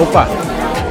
[0.00, 0.26] Opa,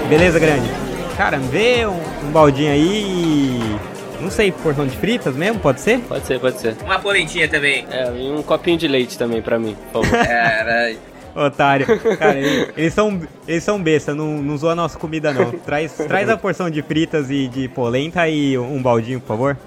[0.08, 0.70] beleza, grande.
[1.18, 4.22] Cara, vê um, um baldinho aí e...
[4.22, 6.00] Não sei, porção de fritas mesmo, pode ser?
[6.02, 6.76] Pode ser, pode ser.
[6.84, 7.88] Uma polentinha também.
[7.90, 10.26] É, e um copinho de leite também pra mim, por favor.
[10.28, 10.98] Caralho.
[11.36, 11.88] Otário.
[12.20, 15.52] Cara, eles, eles são, eles são besta, não, não zoa a nossa comida não.
[15.52, 19.58] Traz, traz a porção de fritas e de polenta e um baldinho, por favor.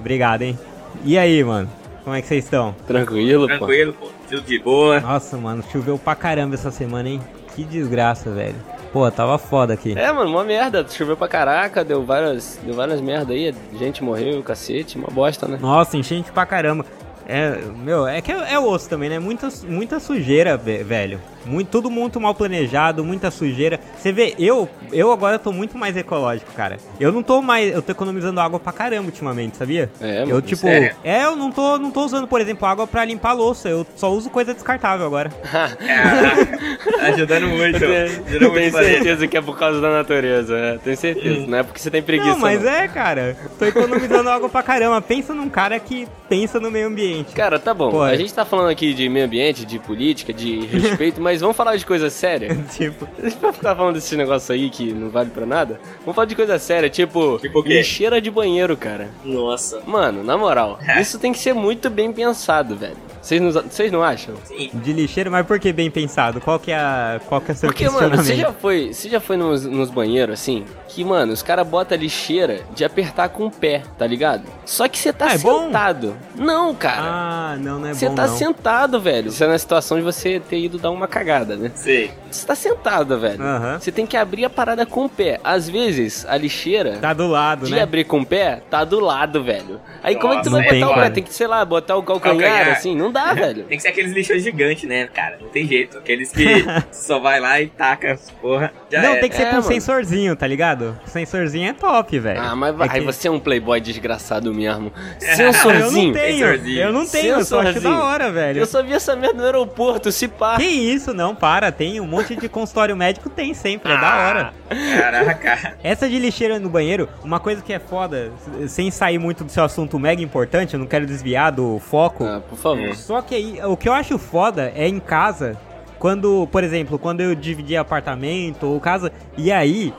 [0.00, 0.58] Obrigado, hein.
[1.04, 1.70] E aí, mano?
[2.02, 2.74] Como é que vocês estão?
[2.86, 3.58] Tranquilo, pô.
[3.58, 4.08] Tranquilo, pô.
[4.28, 4.98] Tudo de boa.
[5.00, 7.20] Nossa, mano, choveu pra caramba essa semana, hein?
[7.54, 8.56] Que desgraça, velho.
[8.92, 9.92] Pô, tava foda aqui.
[9.96, 10.86] É, mano, uma merda.
[10.88, 13.54] Choveu pra caraca, deu várias, deu várias merda aí.
[13.78, 15.58] Gente morreu, cacete, uma bosta, né?
[15.60, 16.84] Nossa, enchente pra caramba.
[17.26, 19.18] É, meu, é que é, é osso também, né?
[19.18, 21.20] Muita, muita sujeira, ve- velho.
[21.48, 23.80] Muito, tudo muito mal planejado, muita sujeira.
[23.96, 26.76] Você vê, eu, eu agora tô muito mais ecológico, cara.
[27.00, 29.90] Eu não tô mais, eu tô economizando água pra caramba ultimamente, sabia?
[30.00, 30.94] É, eu tipo, sério?
[31.02, 33.68] é, eu não tô, não tô usando, por exemplo, água pra limpar a louça.
[33.68, 35.30] Eu só uso coisa descartável agora.
[35.30, 36.58] Caraca.
[37.08, 37.76] Ajudando muito.
[37.76, 41.46] Ajudando Tenho certeza que é por causa da natureza, é, tenho certeza.
[41.46, 42.30] Não é porque você tem preguiça.
[42.30, 42.70] não, mas não.
[42.70, 43.36] é, cara.
[43.58, 45.00] Tô economizando água pra caramba.
[45.00, 47.34] Pensa num cara que pensa no meio ambiente.
[47.34, 47.90] Cara, tá bom.
[47.90, 48.16] Pô, a é.
[48.16, 51.84] gente tá falando aqui de meio ambiente, de política, de respeito, mas vamos falar de
[51.86, 52.54] coisa séria?
[52.76, 55.80] tipo, A gente vai ficar falando desse negócio aí que não vale pra nada?
[56.00, 59.08] Vamos falar de coisa séria, tipo, Tipo lixeira de banheiro, cara.
[59.24, 59.80] Nossa.
[59.86, 62.96] Mano, na moral, isso tem que ser muito bem pensado, velho.
[63.28, 64.34] Vocês não, vocês não acham?
[64.44, 64.70] Sim.
[64.72, 66.40] de lixeiro, mas por que bem pensado?
[66.40, 68.24] Qual que é a, qual que é o seu Porque, mano, questionamento?
[68.26, 70.64] você já foi, você já foi nos, nos banheiros assim?
[70.88, 74.44] Que, mano, os caras botam a lixeira de apertar com o pé, tá ligado?
[74.64, 75.66] Só que você tá Ah, é bom?
[75.66, 76.16] sentado.
[76.34, 77.02] Não, cara.
[77.02, 78.34] Ah, não, não é Você bom tá não.
[78.34, 79.30] sentado, velho.
[79.30, 81.70] Você é na situação de você ter ido dar uma cagada, né?
[81.74, 82.10] Sei.
[82.30, 83.42] Você tá sentado, velho.
[83.42, 83.78] Aham.
[83.78, 85.38] Você tem que abrir a parada com o pé.
[85.44, 87.82] Às vezes, a lixeira Tá do lado, de né?
[87.82, 89.78] abrir com o pé tá do lado, velho.
[90.02, 91.00] Aí como é que você vai Nossa, botar o pé?
[91.00, 91.10] cara.
[91.12, 92.76] Tem que, sei lá, botar o calcanhar, Calcanhar.
[92.76, 92.96] assim?
[92.96, 93.64] Não dá, velho.
[93.64, 95.38] Tem que ser aqueles lixos gigantes, né, cara?
[95.40, 95.98] Não tem jeito.
[95.98, 96.44] Aqueles que
[96.92, 98.72] só vai lá e taca as porra.
[98.90, 99.20] Já não, era.
[99.20, 99.62] tem que ser É, com mano.
[99.68, 100.98] sensorzinho, tá ligado?
[101.06, 102.40] Sensorzinho é top, velho.
[102.40, 104.92] Ah, mas vai, É que- aí você é um playboy desgraçado mesmo.
[105.20, 106.06] Eu Sensorzinho.
[106.08, 106.80] não tenho, Sensorzinho.
[106.80, 108.02] eu não tenho, eu só acho da Sensorzinho.
[108.04, 108.60] hora, velho.
[108.60, 110.56] Eu só vi essa merda no aeroporto, se pá.
[110.56, 114.52] Que isso, não, para, tem um monte de consultório médico, tem sempre, é da hora.
[115.00, 115.74] Caraca.
[115.82, 118.30] Essa de lixeira no banheiro, uma coisa que é foda,
[118.66, 122.40] sem sair muito do seu assunto mega importante, eu não quero desviar do foco, Ah,
[122.48, 122.94] por favor.
[122.98, 125.56] Só que aí, o que eu acho foda é em casa,
[125.98, 129.92] quando, por exemplo, quando eu dividia apartamento ou casa, e aí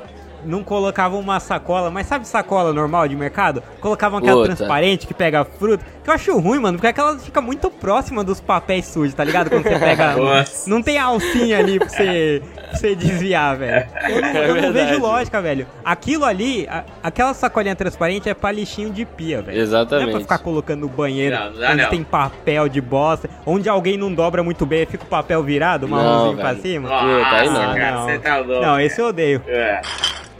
[0.45, 3.61] não colocava uma sacola, mas sabe sacola normal de mercado?
[3.79, 4.55] Colocavam aquela Puta.
[4.55, 5.83] transparente que pega fruta.
[6.03, 9.49] Que eu acho ruim, mano, porque aquela fica muito próxima dos papéis sujos, tá ligado?
[9.49, 10.15] Quando você pega.
[10.17, 10.69] Nossa.
[10.69, 13.87] não tem alcinha ali pra você, pra você desviar, velho.
[14.09, 15.67] Eu não, É eu não vejo lógica, velho.
[15.83, 19.55] Aquilo ali, a- aquela sacolinha transparente é pra lixinho de pia, velho.
[19.57, 20.11] Não é Exatamente.
[20.11, 21.89] pra ficar colocando no banheiro Não, não onde não.
[21.89, 25.97] tem papel de bosta, onde alguém não dobra muito bem, fica o papel virado, Não,
[25.97, 26.89] marronzinho pra cima.
[26.89, 27.75] Puta, aí não.
[27.75, 28.05] cara, Não.
[28.05, 28.61] você tá louco.
[28.65, 29.41] Não, esse eu odeio.
[29.47, 29.81] É.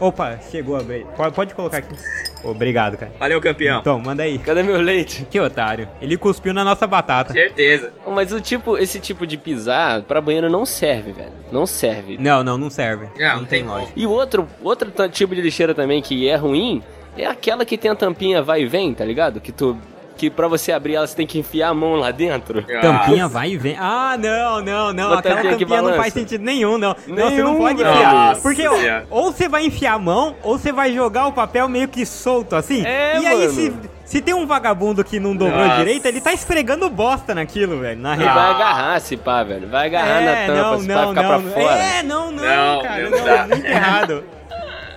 [0.00, 1.06] Opa, chegou a break.
[1.14, 1.94] Pode, pode colocar aqui.
[2.42, 3.12] Obrigado, cara.
[3.18, 3.80] Valeu, campeão.
[3.80, 4.38] Então, manda aí.
[4.38, 5.26] Cadê meu leite?
[5.30, 5.86] Que otário.
[6.00, 7.34] Ele cuspiu na nossa batata.
[7.34, 7.92] Certeza.
[8.08, 11.32] Mas o tipo, esse tipo de pisar pra banheiro não serve, velho.
[11.52, 12.16] Não serve.
[12.18, 13.08] Não, não, não serve.
[13.18, 13.92] Não, não tem lógica.
[13.94, 16.82] E o outro, outro tipo de lixeira também que é ruim
[17.16, 19.40] é aquela que tem a tampinha vai e vem, tá ligado?
[19.40, 19.76] Que tu
[20.20, 22.62] que pra você abrir ela você tem que enfiar a mão lá dentro.
[22.82, 23.74] Tampinha vai e vem.
[23.78, 25.06] Ah, não, não, não.
[25.08, 26.94] Uma Aquela tampinha tampinha não faz sentido nenhum, não.
[27.06, 28.12] não, você não Nenhum, pode enfiar.
[28.12, 29.06] Nossa Porque ó, Senhora.
[29.08, 32.54] ou você vai enfiar a mão, ou você vai jogar o papel meio que solto
[32.54, 32.84] assim.
[32.84, 33.50] É, e aí, mano.
[33.52, 33.72] se,
[34.04, 35.76] se tem um vagabundo que não dobrou Nossa.
[35.78, 37.98] direito, ele tá esfregando bosta naquilo, velho.
[37.98, 38.34] Na E real.
[38.34, 39.68] vai agarrar, se pá, velho.
[39.68, 41.76] Vai agarrar na tampa, se pá, ficar pra fora.
[41.78, 43.08] É, não, não, Não, cara.
[43.10, 44.24] não Não, muito errado.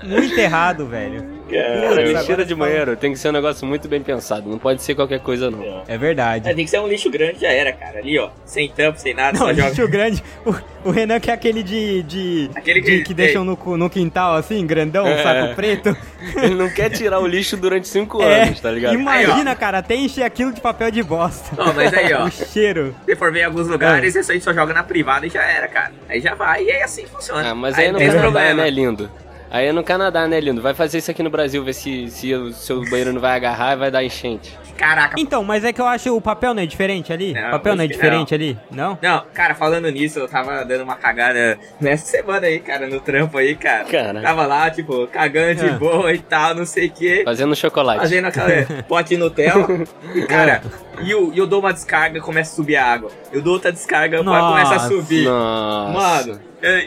[0.03, 1.32] Muito errado, velho.
[1.49, 4.49] Cara, Putz, lixeira de banheiro tem que ser um negócio muito bem pensado.
[4.49, 5.83] Não pode ser qualquer coisa, não.
[5.87, 6.49] É verdade.
[6.49, 7.99] É, tem que ser um lixo grande, já era, cara.
[7.99, 8.29] Ali, ó.
[8.45, 9.69] Sem tampa, sem nada, Não, só joga.
[9.69, 10.23] lixo grande.
[10.45, 12.03] O, o Renan que é aquele de.
[12.03, 15.21] de Aquele de- que- que deixam no, no quintal assim, grandão, É.
[15.21, 15.95] saco preto.
[16.41, 18.93] Ele não quer tirar o lixo durante cinco É, anos, tá ligado?
[18.95, 21.51] imagina, cara, até encher aquilo de papel de bosta.
[21.61, 22.25] Ó, mas aí, ó.
[22.25, 22.95] o cheiro.
[23.05, 25.67] Se for ver em alguns lugares, isso aí só joga na privada e já era,
[25.67, 25.91] cara.
[26.09, 27.51] Aí já vai e aí assim funciona.
[27.51, 28.63] Ah, mas aí, é não tem problema.
[28.63, 29.09] né, lindo?
[29.53, 30.63] Aí é no Canadá, né, lindo?
[30.63, 33.73] Vai fazer isso aqui no Brasil, ver se, se o seu banheiro não vai agarrar
[33.73, 34.57] e vai dar enchente.
[34.75, 35.13] Caraca.
[35.19, 37.33] Então, mas é que eu acho o papel não é diferente ali?
[37.33, 38.57] Não, o papel não é diferente ali?
[38.71, 38.97] Não?
[38.99, 43.37] Não, cara, falando nisso, eu tava dando uma cagada nessa semana aí, cara, no trampo
[43.37, 43.83] aí, cara.
[43.85, 44.21] Cara.
[44.21, 45.73] Tava lá, tipo, cagando de Ah.
[45.73, 47.21] boa e tal, não sei o quê.
[47.23, 47.99] Fazendo chocolate.
[47.99, 48.49] Fazendo aquela
[48.89, 49.67] pote Nutella.
[50.15, 50.63] E, cara,
[51.03, 53.11] e eu, e eu dou uma descarga e começa a subir a água.
[53.31, 54.47] Eu dou outra descarga e Nossa.
[54.49, 55.25] começa a subir.
[55.25, 55.93] Nossa.
[56.27, 56.39] Mano,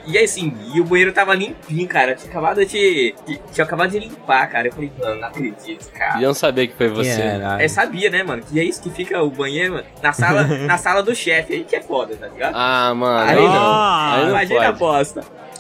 [0.07, 2.13] e assim, e o banheiro tava limpinho, cara.
[2.13, 3.15] Eu tinha acabado de.
[3.53, 4.69] Tinha acabado de limpar, cara.
[4.69, 6.19] Eu falei, mano, não acredito, cara.
[6.21, 7.21] Iam saber que foi você.
[7.21, 7.63] Caralho.
[7.63, 8.43] É, sabia, né, mano?
[8.43, 11.53] Que é isso que fica o banheiro mano, na sala, na sala do chefe.
[11.53, 12.55] Aí que é foda, tá ligado?
[12.57, 13.31] Ah, mano.
[13.31, 13.53] Aí não.
[13.53, 14.13] não.
[14.13, 15.11] Aí não Imagina a pode.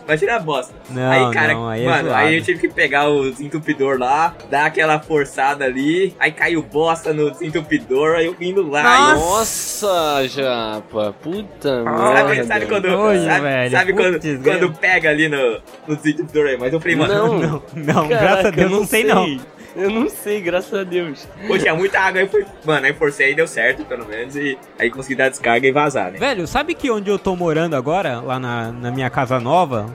[0.07, 0.13] Bosta.
[0.13, 0.75] Imagina a bosta.
[0.91, 2.15] Não, aí, cara, não, aí é mano, zoado.
[2.25, 7.13] aí eu tive que pegar o desentupidor lá, dar aquela forçada ali, aí caiu bosta
[7.13, 8.83] no desentupidor, aí eu indo lá.
[9.13, 11.15] e- Nossa, Japa.
[11.23, 12.45] Puta Sabe, merda.
[12.45, 13.71] sabe quando, Nojo, sabe, velho.
[13.71, 16.57] sabe quando, quando pega ali no, no desentupidor aí?
[16.59, 17.37] Mas eu falei, mano, Não.
[17.47, 19.39] Não, não, Caraca, graças a Deus eu não sei não.
[19.77, 21.29] Eu não sei, graças a Deus.
[21.47, 24.57] pô, tinha muita água, aí eu fui, mano, aí forcei, deu certo, pelo menos, e
[24.79, 26.19] aí consegui dar descarga e vazar, né?
[26.19, 29.87] Velho, sabe que onde eu tô morando agora, lá na, na minha casa nova,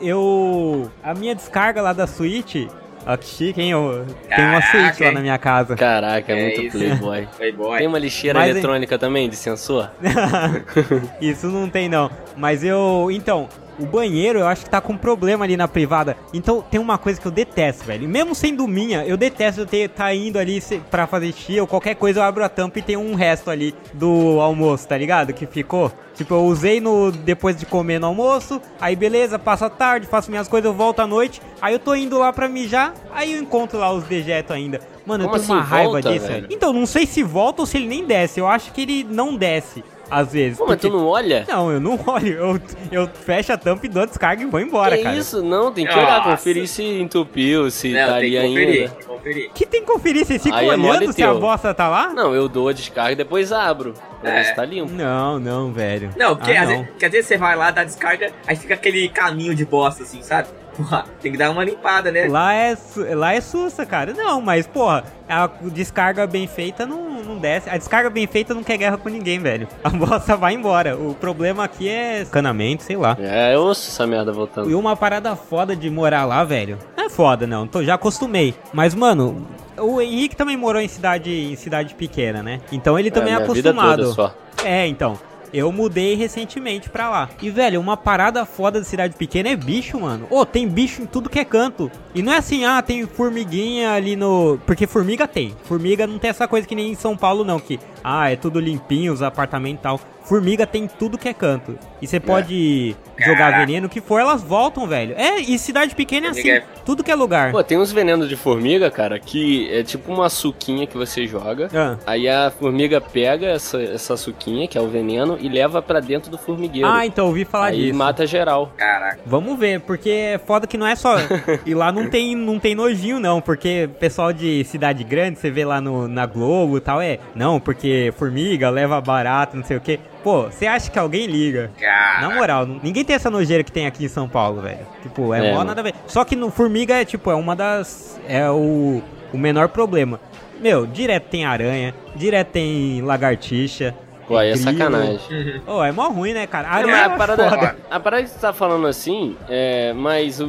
[0.00, 0.90] eu.
[1.02, 2.66] A minha descarga lá da Switch.
[3.06, 3.70] Ó, que chique, hein?
[3.70, 4.04] Eu
[4.34, 5.74] tenho uma Switch lá na minha casa.
[5.76, 6.78] Caraca, é, É muito isso.
[6.78, 7.28] playboy.
[7.38, 7.78] Playboy.
[7.78, 8.52] Tem uma lixeira Mas, hein?
[8.52, 9.90] eletrônica também, de sensor?
[11.20, 12.10] Isso não tem não.
[12.36, 13.08] Mas eu.
[13.10, 13.48] Então,
[13.78, 16.16] o banheiro eu acho que tá com problema ali na privada.
[16.32, 18.08] Então tem uma coisa que eu detesto, velho.
[18.08, 21.94] Mesmo sendo minha, eu detesto eu ter tá indo ali pra fazer xixi ou qualquer
[21.94, 25.32] coisa, eu abro a tampa e tem um resto ali do almoço, tá ligado?
[25.32, 25.92] Que ficou.
[26.14, 30.30] Tipo, eu usei no depois de comer no almoço, aí beleza, passa a tarde, faço
[30.30, 33.40] minhas coisas, eu volto à noite, aí eu tô indo lá pra mijar, aí eu
[33.40, 34.80] encontro lá os dejetos ainda.
[35.06, 36.46] Mano, Como eu tenho uma assim, raiva volta, disso, velho.
[36.50, 38.40] Então, não sei se volta ou se ele nem desce.
[38.40, 40.58] Eu acho que ele não desce, às vezes.
[40.58, 41.44] Pô, mas porque- tu não olha?
[41.48, 42.28] não, eu não olho.
[42.28, 42.60] Eu,
[43.02, 45.16] eu fecho a tampa e dou a descarga e vou embora, que cara.
[45.16, 45.42] isso?
[45.42, 46.30] Não, tem que olhar, Nossa.
[46.30, 48.88] conferir se entupiu, se Não, tá tem que conferir, ainda.
[48.90, 49.50] tem que conferir.
[49.54, 50.24] Que tem que conferir?
[50.26, 52.08] Você fica Aí é olhando se a bosta tá lá?
[52.12, 53.94] Não, eu dou a descarga e depois abro.
[54.20, 54.44] Pra ver É.
[54.44, 54.92] se tá limpo.
[54.92, 56.10] Não, não, velho.
[56.16, 56.74] Não, porque, Ah, às não.
[56.76, 60.02] Vezes, porque às vezes você vai lá, dá descarga, aí fica aquele caminho de bosta,
[60.02, 60.48] assim, sabe?
[60.78, 62.28] Porra, tem que dar uma limpada, né?
[62.28, 62.76] Lá é,
[63.12, 64.14] lá é sussa, cara.
[64.14, 67.68] Não, mas, porra, a descarga bem feita não, não desce.
[67.68, 69.66] A descarga bem feita não quer guerra com ninguém, velho.
[69.82, 70.96] A bosta vai embora.
[70.96, 73.16] O problema aqui é escanamento, sei lá.
[73.18, 74.70] É, eu ouço essa merda voltando.
[74.70, 76.78] E uma parada foda de morar lá, velho.
[76.96, 77.66] Não é foda, não.
[77.66, 78.54] Tô, já acostumei.
[78.72, 82.60] Mas, mano, o Henrique também morou em cidade, em cidade pequena, né?
[82.70, 84.02] Então ele também é, minha vida acostumado.
[84.02, 84.34] toda só.
[84.64, 85.18] É, então.
[85.52, 87.28] Eu mudei recentemente pra lá.
[87.40, 90.26] E, velho, uma parada foda de cidade pequena é bicho, mano.
[90.30, 91.90] Ô, tem bicho em tudo que é canto.
[92.14, 94.58] E não é assim, ah, tem formiguinha ali no.
[94.66, 95.54] Porque formiga tem.
[95.64, 97.58] Formiga não tem essa coisa que nem em São Paulo, não.
[97.58, 100.00] Que, ah, é tudo limpinho, os apartamentos e tal.
[100.28, 101.78] Formiga tem tudo que é canto.
[102.02, 103.66] E você pode jogar Caraca.
[103.66, 105.14] veneno, o que for, elas voltam, velho.
[105.16, 106.42] É, e cidade pequena é assim.
[106.42, 107.50] Formiga Tudo que é lugar.
[107.50, 111.70] Pô, tem uns venenos de formiga, cara, que é tipo uma suquinha que você joga.
[111.74, 111.96] Ah.
[112.06, 116.30] Aí a formiga pega essa, essa suquinha, que é o veneno, e leva pra dentro
[116.30, 116.88] do formigueiro.
[116.88, 117.98] Ah, então ouvi falar Aí disso.
[117.98, 118.70] mata geral.
[118.76, 119.20] Caraca.
[119.24, 121.16] Vamos ver, porque é foda que não é só.
[121.64, 125.64] e lá não tem, não tem nojinho, não, porque pessoal de cidade grande, você vê
[125.64, 127.18] lá no, na Globo e tal, é.
[127.34, 129.98] Não, porque formiga leva barato, não sei o quê.
[130.28, 131.70] Pô, você acha que alguém liga?
[131.80, 132.20] Caraca.
[132.20, 134.86] Na moral, ninguém tem essa nojeira que tem aqui em São Paulo, velho.
[135.02, 135.94] Tipo, é, É, mó nada a ver.
[136.06, 138.20] Só que no formiga é tipo, é uma das.
[138.28, 139.00] É o,
[139.32, 140.20] o menor problema.
[140.60, 143.94] Meu, direto tem aranha, direto tem lagartixa.
[144.26, 145.62] Pô, aí é sacanagem.
[145.66, 146.68] Ô, é mó ruim, né, cara?
[146.68, 147.76] É, Aranha mas é a parada, foda.
[147.90, 150.46] a parada que você tá falando assim, é, mas o,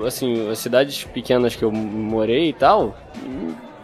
[0.00, 2.96] o- assim, as cidades pequenas que eu morei e tal,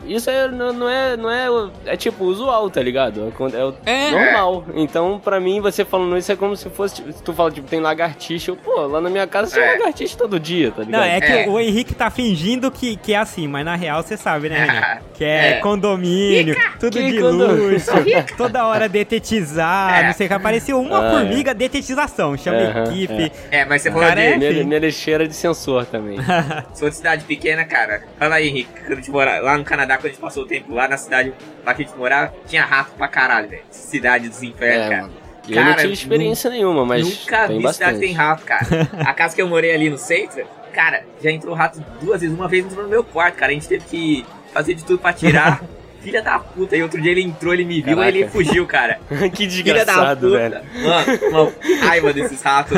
[0.06, 1.46] isso é, não, é, não é,
[1.86, 3.32] é tipo usual, tá ligado?
[3.50, 4.10] É, é o É.
[4.10, 4.64] normal.
[4.74, 7.68] Então, pra mim, você falando isso é como se fosse, tipo, se tu fala, tipo,
[7.68, 9.72] tem lagartixa, eu, pô, lá na minha casa tem É.
[9.78, 11.00] lagartixa todo dia, tá ligado?
[11.00, 11.48] Não, é que É.
[11.48, 15.00] o Henrique tá fingindo que, que é assim, mas na real você sabe, né, Renan?
[15.20, 15.52] Que é, É.
[15.60, 17.90] condomínio, tudo que de condo- luxo,
[18.38, 20.06] toda hora detetizar, É.
[20.06, 20.34] não sei o que.
[20.34, 21.10] Apareceu uma Ah, é.
[21.10, 23.30] formiga, detetização, chama Aham, equipe.
[23.50, 24.26] É, mas você falou Cara, de.
[24.26, 26.16] é- Minha, minha lixeira de sensor também.
[26.74, 28.02] For de cidade pequena, cara.
[28.18, 28.70] Fala aí, Henrique.
[28.80, 30.96] Quando a gente mora lá no Canadá, quando a gente passou o tempo lá na
[30.96, 31.32] cidade
[31.64, 33.62] lá que a gente morava, tinha rato pra caralho, velho.
[33.70, 35.02] Cidade dos infernos, É, cara.
[35.02, 35.14] mano.
[35.48, 37.88] E eu não Cara, tive experiência nenhuma, mas Nunca tem vi bastante.
[37.88, 38.66] cidade que tem rato, cara.
[39.04, 42.36] A casa que eu morei ali no centro, cara, já entrou rato duas vezes.
[42.36, 43.50] Uma vez entrou no meu quarto, cara.
[43.50, 45.62] A gente teve que fazer de tudo pra tirar.
[46.00, 46.74] Filha da puta.
[46.76, 48.02] E outro dia ele entrou, ele me viu, Caraca.
[48.02, 48.98] aí ele fugiu, cara.
[49.34, 50.38] que Filha da desgraçado, puta.
[50.38, 50.60] velho.
[50.82, 52.72] Mano, uma raiva desses ratos.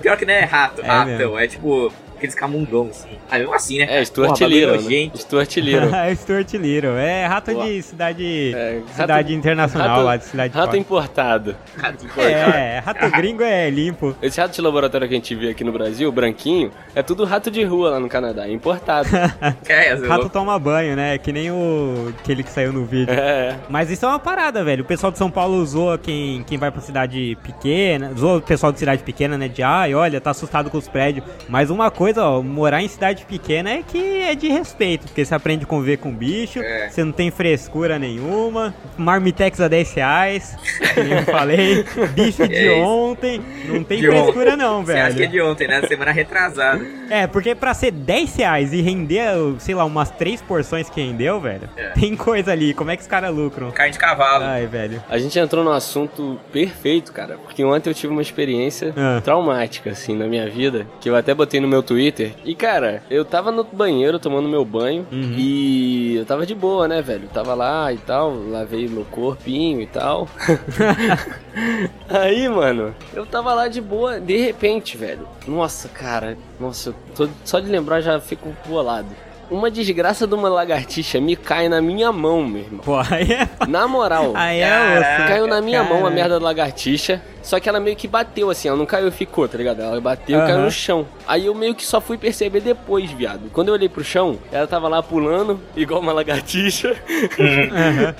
[0.00, 1.38] Pior que não é rato, É ratão.
[1.38, 3.08] É, tipo aqueles camundongos, assim.
[3.30, 3.86] Ah, mesmo assim, né?
[3.88, 5.10] É, Stuart Porra, Little, né?
[5.16, 5.94] Stuart Little.
[5.94, 6.96] É Stuart Little.
[6.96, 7.64] É rato Boa.
[7.66, 8.52] de cidade.
[8.54, 10.78] É, cidade rato- internacional rato- lá de cidade Rato fora.
[10.78, 11.56] importado.
[11.76, 14.14] Rato de É, rato gringo é limpo.
[14.20, 17.50] Esse rato de laboratório que a gente vê aqui no Brasil, branquinho, é tudo rato
[17.50, 19.08] de rua lá no Canadá, é importado.
[19.68, 21.18] É, Rato toma banho, né?
[21.18, 23.12] Que nem o aquele que saiu no vídeo.
[23.12, 23.54] é.
[23.68, 24.82] Mas isso é uma parada, velho.
[24.82, 28.72] O pessoal de São Paulo zoa quem, quem vai pra cidade pequena, zoa o pessoal
[28.72, 29.46] de cidade pequena, né?
[29.48, 31.24] De ai, olha, tá assustado com os prédios.
[31.48, 35.22] Mas uma coisa coisa, ó, morar em cidade pequena é que é de respeito, porque
[35.24, 36.88] você aprende a conviver com bicho, É.
[36.88, 40.56] você não tem frescura nenhuma, marmitex a 10 reais,
[40.94, 41.84] como eu falei,
[42.14, 42.86] bicho de É isso.
[42.88, 45.30] ontem, não tem De frescura não, Você acha que é velho.
[45.32, 45.82] de ontem, né?
[45.86, 46.84] Semana retrasada.
[47.10, 49.22] É, porque pra ser 10 reais e render,
[49.58, 51.90] sei lá, umas três porções que rendeu, velho, É.
[51.90, 53.70] tem coisa ali, como é que os caras lucram?
[53.70, 54.44] Carne de cavalo.
[54.44, 55.02] Ai, velho.
[55.10, 59.20] A gente entrou num assunto perfeito, cara, porque ontem eu tive uma experiência Ah.
[59.22, 61.97] traumática, assim, na minha vida, que eu até botei no meu Twitter.
[62.44, 65.34] E, cara, eu tava no banheiro tomando meu banho Uhum.
[65.36, 67.24] e eu tava de boa, né, velho?
[67.24, 70.28] Eu tava lá e tal, lavei meu corpinho e tal.
[72.08, 75.28] Aí, mano, eu tava lá de boa, de repente, velho.
[75.46, 79.08] Nossa, cara, nossa, eu tô, só de lembrar já fico bolado.
[79.50, 82.80] Uma desgraça de uma lagartixa me cai na minha mão, meu irmão.
[82.84, 84.32] Pô, aí é, Na moral.
[84.34, 85.28] aí é Caraca, osso.
[85.28, 86.14] Caiu na minha mão a Caraca.
[86.14, 87.22] merda da lagartixa.
[87.48, 89.80] Só que ela meio que bateu assim, ela não caiu e ficou, tá ligado?
[89.80, 90.64] Ela bateu e caiu Aham.
[90.66, 91.06] no chão.
[91.26, 93.50] Aí eu meio que só fui perceber depois, viado.
[93.54, 96.94] Quando eu olhei pro chão, ela tava lá pulando, igual uma lagartixa.
[97.40, 98.14] Aham.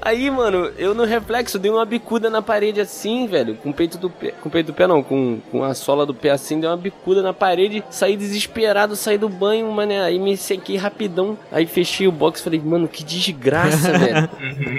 [0.00, 3.56] Aí, mano, eu no reflexo dei uma bicuda na parede assim, velho.
[3.56, 4.32] Com o peito do pé.
[4.40, 6.76] Com o peito do pé não, com, com a sola do pé assim, dei uma
[6.76, 7.82] bicuda na parede.
[7.90, 9.92] Saí desesperado, saí do banho, mano.
[10.04, 11.36] Aí me sequei rapidão.
[11.50, 14.30] Aí fechei o box falei, mano, que desgraça, velho.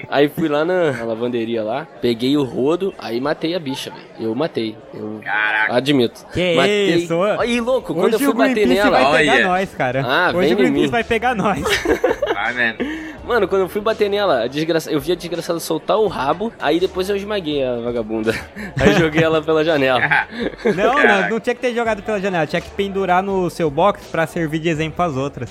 [0.10, 4.06] Aí fui lá na lavanderia lá, peguei o rodo, aí matei a bicha, velho.
[4.20, 4.76] Eu matei.
[4.94, 5.74] Eu Caraca.
[5.76, 6.26] admito.
[6.34, 6.96] Que matei.
[6.96, 7.22] isso.
[7.40, 9.10] Aí, louco, quando Hoje eu o fui bater Greenpeace nela.
[9.10, 9.48] vai pegar olha.
[9.48, 10.04] nós, cara.
[10.06, 10.92] Ah, Hoje vem o Greenpeace mim.
[10.92, 11.60] vai pegar nós.
[12.40, 12.78] Vai, mano.
[13.26, 14.90] Mano, quando eu fui bater nela, a desgraça...
[14.90, 18.34] eu vi a desgraçada soltar o rabo, aí depois eu esmaguei a vagabunda.
[18.80, 20.00] Aí joguei ela pela janela.
[20.76, 22.48] Não, não, não tinha que ter jogado pela janela.
[22.48, 25.50] Tinha que pendurar no seu box pra servir de exemplo pras outras.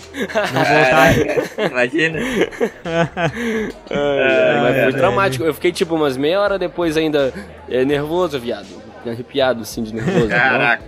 [0.52, 1.70] Não voltar.
[1.70, 2.18] Imagina.
[3.90, 5.44] Ai, mas foi traumático.
[5.44, 7.32] Eu fiquei tipo umas meia hora depois ainda
[7.68, 8.66] é, nervoso, viado.
[9.06, 10.28] Arrepiado assim de nervoso.
[10.28, 10.82] Caraca.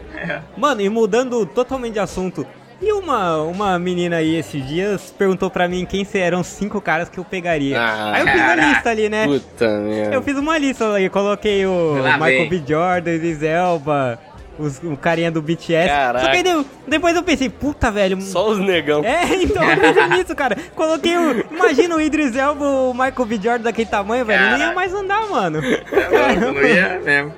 [0.57, 2.47] Mano, e mudando totalmente de assunto.
[2.83, 7.09] E uma, uma menina aí esses dias perguntou pra mim quem eram os cinco caras
[7.11, 7.79] que eu pegaria.
[7.79, 8.69] Ah, aí eu fiz uma caraca.
[8.69, 9.27] lista ali, né?
[9.27, 10.15] Puta merda.
[10.15, 12.49] Eu fiz uma lista ali, coloquei o Lá Michael vem.
[12.49, 12.63] B.
[12.67, 14.19] Jordan, Idris Elba,
[14.59, 15.89] os, o carinha do BTS.
[15.89, 16.25] Caraca.
[16.25, 18.19] Só que aí deu- depois eu pensei, puta, velho.
[18.23, 19.05] Só os negão.
[19.05, 20.57] É, então eu pensei nisso, cara.
[20.75, 21.45] Coloquei o.
[21.51, 23.35] Imagina o Idris Elba, o Michael B.
[23.37, 24.41] Jordan daquele tamanho, velho.
[24.43, 24.75] Não ia Caraca.
[24.75, 25.61] mais andar, mano.
[25.63, 27.35] É não ia mesmo.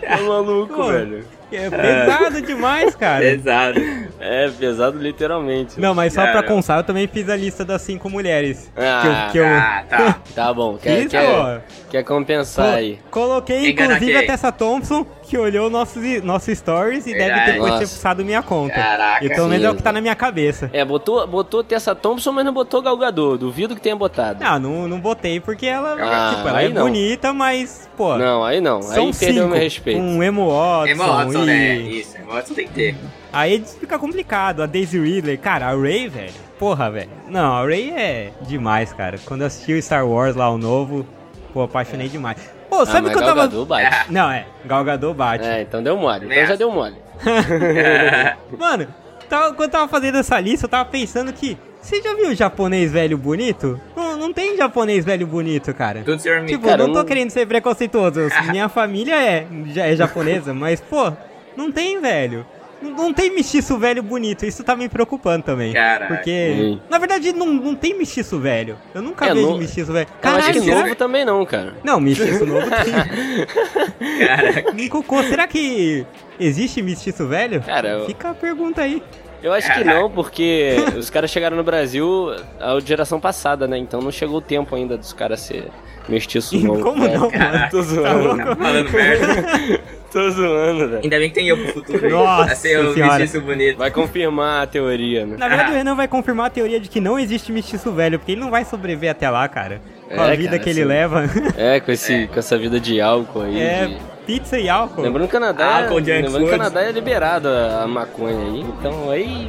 [0.00, 0.86] Tá maluco, Pô.
[0.88, 1.24] velho.
[1.56, 3.20] É pesado demais, cara.
[3.20, 3.80] Pesado.
[4.20, 5.78] É, pesado literalmente.
[5.80, 6.46] Não, mas só pra Cara.
[6.46, 8.70] constar, eu também fiz a lista das cinco mulheres.
[8.76, 10.20] Ah, que eu, que eu Ah, tá.
[10.34, 12.98] Tá bom, quer, fiz, quer, quer compensar Co- aí.
[13.10, 17.52] Coloquei, inclusive, a Tessa Thompson, que olhou nossos, nossos stories e deve Verdade.
[17.52, 18.14] ter Nossa.
[18.22, 18.74] minha conta.
[18.74, 19.24] Caraca.
[19.24, 20.70] E pelo menos é o que tá na minha cabeça.
[20.72, 23.36] É, botou, botou Tessa Thompson, mas não botou Galgador.
[23.36, 24.38] Duvido que tenha botado.
[24.42, 26.82] Ah, não, não botei porque ela, Ah, tipo, ela aí é não.
[26.82, 28.80] bonita, mas, pô, Não, aí não.
[28.82, 29.48] são Aí perdeu cinco.
[29.48, 30.00] meu respeito.
[30.00, 31.46] Um Emo Watson, Emma Watson, e...
[31.46, 31.76] né?
[31.76, 32.96] Isso, Emma Watson tem que ter.
[33.32, 34.62] Aí fica complicado.
[34.62, 36.32] A Daisy Ridley, cara, a Ray, velho.
[36.58, 37.10] Porra, velho.
[37.28, 39.18] Não, a Ray é demais, cara.
[39.24, 41.06] Quando eu assisti o Star Wars lá, o novo,
[41.52, 42.36] pô, apaixonei demais.
[42.72, 43.34] Pô, sabe que eu tava.
[43.34, 43.96] Galgador bate.
[44.10, 44.46] Não, é.
[44.64, 45.44] Gal Gadot bate.
[45.44, 46.24] É, então deu mole.
[46.24, 46.96] Então já deu mole.
[48.58, 48.88] Mano,
[49.28, 51.58] tava, quando eu tava fazendo essa lista, eu tava pensando que.
[51.82, 53.78] Você já viu japonês velho bonito?
[53.96, 56.02] Não, não tem japonês velho bonito, cara.
[56.04, 58.20] Tudo Tipo, Cara, não tô querendo ser preconceituoso.
[58.52, 59.46] Minha família é,
[59.76, 61.12] é japonesa, mas, pô,
[61.56, 62.46] não tem, velho.
[62.80, 64.44] Não, não tem mestiço velho bonito.
[64.44, 65.72] Isso tá me preocupando também.
[65.72, 66.12] Caraca.
[66.14, 66.80] Porque, Sim.
[66.90, 68.76] na verdade, não, não tem mestiço velho.
[68.92, 70.08] Eu nunca É, vejo no- mestiço velho.
[70.08, 71.74] Eu acho Caralho, que será novo também não, cara.
[71.84, 74.26] Não, mestiço novo tem.
[74.26, 74.88] Caraca.
[74.90, 76.04] Cocô, será que
[76.40, 77.60] existe mestiço velho?
[77.62, 79.00] Cara, eu- Fica a pergunta aí.
[79.42, 82.30] Eu acho que não, porque os caras chegaram no Brasil
[82.60, 83.76] a geração passada, né?
[83.78, 85.68] Então não chegou o tempo ainda dos caras ser
[86.08, 86.80] mestiço novo.
[86.82, 87.16] Como né?
[87.16, 87.68] não, mano?
[87.70, 88.24] Tô Tá zoando.
[88.24, 88.56] louco?
[88.62, 89.80] Falando merda.
[90.12, 91.00] Tô zoando, velho.
[91.02, 92.10] Ainda bem que tem eu pro futuro.
[92.10, 93.18] Nossa ser o senhora.
[93.18, 93.78] mestiço bonito.
[93.78, 95.36] Vai confirmar a teoria, né?
[95.38, 98.32] Na verdade, o Renan vai confirmar a teoria de que não existe mestiço velho, porque
[98.32, 99.80] ele não vai sobreviver até lá, cara.
[100.14, 100.86] Com a É, vida cara, que ele sim.
[100.86, 101.24] leva.
[101.56, 103.58] É, com, esse, com essa vida de álcool aí.
[103.60, 105.00] é de- pizza e álcool.
[105.02, 106.50] Lembrando que o Canadá, Álcool, junk lembrando que o food.
[106.58, 109.48] Canadá é liberado a, a maconha aí, então aí.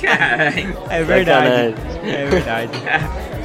[0.00, 0.76] Caralho.
[0.88, 1.74] É verdade.
[1.74, 1.74] Sacanagem.
[2.14, 2.70] É verdade.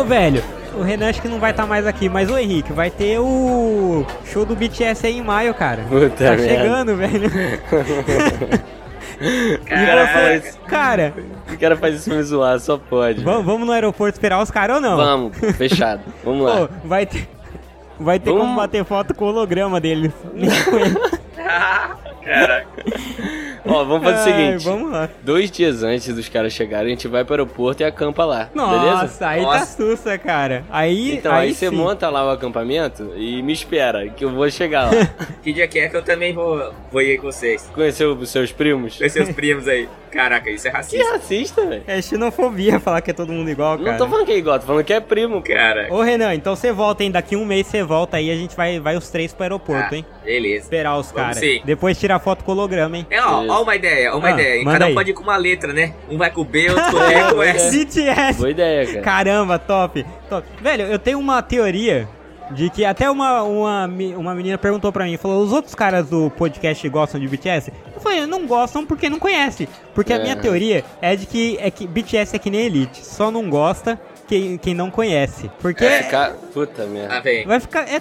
[0.00, 0.42] Ô, velho,
[0.74, 4.04] o Renan acho que não vai estar mais aqui, mas o Henrique, vai ter o
[4.24, 5.84] show do BTS aí em maio, cara.
[5.88, 6.48] Puta tá merda.
[6.48, 7.30] chegando, velho.
[9.64, 11.14] Cara, e você, cara,
[11.50, 13.24] O cara faz isso pra me zoar, só pode.
[13.24, 14.96] vamos, vamos no aeroporto esperar os caras ou não?
[14.96, 16.02] Vamos, fechado.
[16.24, 16.66] Vamos lá.
[16.66, 17.28] Pô, vai ter,
[17.98, 20.12] vai ter Vamos- como bater foto com o holograma deles.
[20.34, 20.96] Nem com ele.
[22.26, 22.66] Caraca.
[23.68, 24.64] Ó, vamos fazer o Ai, seguinte.
[24.64, 25.08] vamos lá.
[25.22, 28.48] Dois dias antes dos caras chegarem, a gente vai para o aeroporto e acampa lá.
[28.54, 29.02] beleza?
[29.02, 29.76] Nossa, aí tá Nossa.
[29.76, 30.64] sussa, cara.
[30.70, 31.74] Aí, Então, aí, você sim.
[31.74, 34.92] monta lá o acampamento e me espera, que eu vou chegar lá.
[35.42, 37.70] Que dia que é que eu também vou, vou ir com vocês?
[37.72, 38.98] Conheceu os seus primos?
[38.98, 39.88] Com seus primos aí.
[40.10, 41.12] Caraca, isso é Que racista.
[41.12, 41.82] racista, velho.
[41.86, 43.92] É xenofobia falar que é todo mundo igual, cara.
[43.92, 45.40] Não tô falando que é igual, tô falando que é primo.
[45.42, 45.86] Cara.
[45.92, 47.10] Ô, Renan, então você volta, hein?
[47.12, 49.96] Daqui um mês você volta aí, a gente vai, vai os três pro aeroporto, Ah,
[49.98, 50.06] hein?
[50.26, 50.64] Beleza.
[50.64, 51.38] Esperar os caras.
[51.38, 51.62] sim.
[51.64, 53.06] Depois tirar foto com holograma, hein?
[53.08, 54.58] É, ó, ó uma ideia, ó uma Ah, ideia.
[54.64, 54.94] manda Cada um aí.
[54.94, 55.94] pode ir com uma letra, né?
[56.10, 57.78] Um vai com o B, outro com o E, com o S.
[57.84, 58.38] BTS!
[58.38, 59.00] Boa ideia, cara.
[59.00, 60.46] Caramba, top, top.
[60.60, 62.06] Velho, eu tenho uma teoria
[62.50, 66.30] de que até uma, uma, uma menina perguntou pra mim, falou, os outros caras do
[66.30, 67.72] podcast gostam de BTS?
[67.94, 69.68] Eu falei, não gostam porque não conhece.
[69.94, 70.22] Porque a É.
[70.22, 73.98] minha teoria é de que, é que BTS é que nem Elite, só não gosta
[74.28, 75.50] quem, quem não conhece.
[75.60, 76.04] Porque É.
[76.04, 76.34] Ficar...
[76.54, 77.20] Puta Ah, merda.
[77.20, 77.44] vem.
[77.46, 77.82] vai ficar...
[77.92, 78.00] É,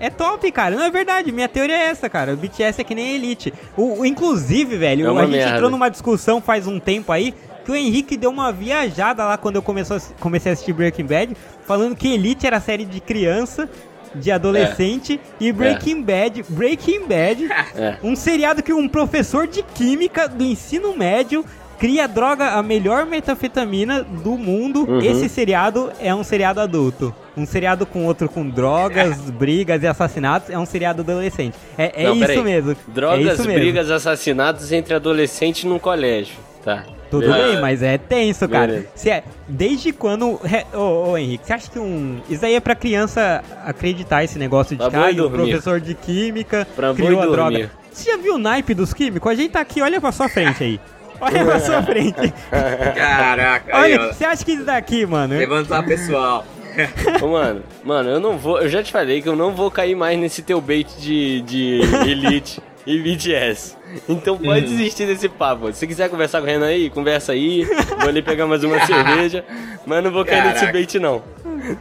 [0.00, 0.74] é top, cara.
[0.76, 1.32] Não é verdade.
[1.32, 2.34] Minha teoria é essa, cara.
[2.34, 3.52] O BTS é que nem Elite.
[3.76, 5.54] O, o- inclusive, velho, É a gente merda.
[5.54, 7.34] entrou numa discussão faz um tempo aí
[7.64, 11.04] que o Henrique deu uma viajada lá quando eu começou a comecei a assistir Breaking
[11.06, 11.36] Bad,
[11.66, 13.68] falando que Elite era série de criança,
[14.14, 17.96] de adolescente, e Breaking Bad, Breaking Bad, É.
[18.04, 21.44] um seriado que um professor de química do ensino médio
[21.78, 24.88] cria a droga, a melhor metafetamina do mundo.
[24.88, 25.00] Uhum.
[25.00, 27.14] Esse seriado é um seriado adulto.
[27.36, 31.56] Um seriado com outro com drogas, brigas e assassinatos é um seriado adolescente.
[31.76, 32.72] É, é Não, isso mesmo.
[32.72, 33.60] é Drogas, isso mesmo.
[33.60, 36.36] brigas, assassinatos entre adolescentes num colégio.
[36.64, 36.84] Tá.
[37.10, 37.52] Tudo Beleza.
[37.52, 38.84] bem, mas é tenso, cara.
[38.94, 40.40] Se é, desde quando.
[40.74, 42.18] Ô, ô, Henrique, você acha que um.
[42.28, 46.66] Isso aí é pra criança acreditar esse negócio de Pra ah, o professor de química
[46.74, 47.32] Pra criou a dormir.
[47.58, 47.70] droga.
[47.92, 49.30] Você já viu o naipe dos químicos?
[49.30, 50.80] A gente tá aqui, olha pra sua frente aí.
[51.20, 52.32] Olha pra sua frente.
[52.94, 54.12] Caraca, aí, Olha, ó.
[54.12, 55.36] você acha que isso daqui, mano?
[55.36, 56.44] Levantar pessoal.
[57.22, 58.60] Ô, mano, mano, eu não vou.
[58.60, 61.80] Eu já te falei que eu não vou cair mais nesse teu bait de, de
[62.06, 63.74] Elite e BTS.
[64.08, 64.68] Então pode Hum.
[64.76, 65.72] desistir desse papo.
[65.72, 67.64] Se quiser conversar com o Renan aí, conversa aí.
[67.98, 69.42] Vou ali pegar mais uma cerveja.
[69.86, 70.72] Mas não vou cair nesse Caraca.
[70.72, 71.22] bait, não.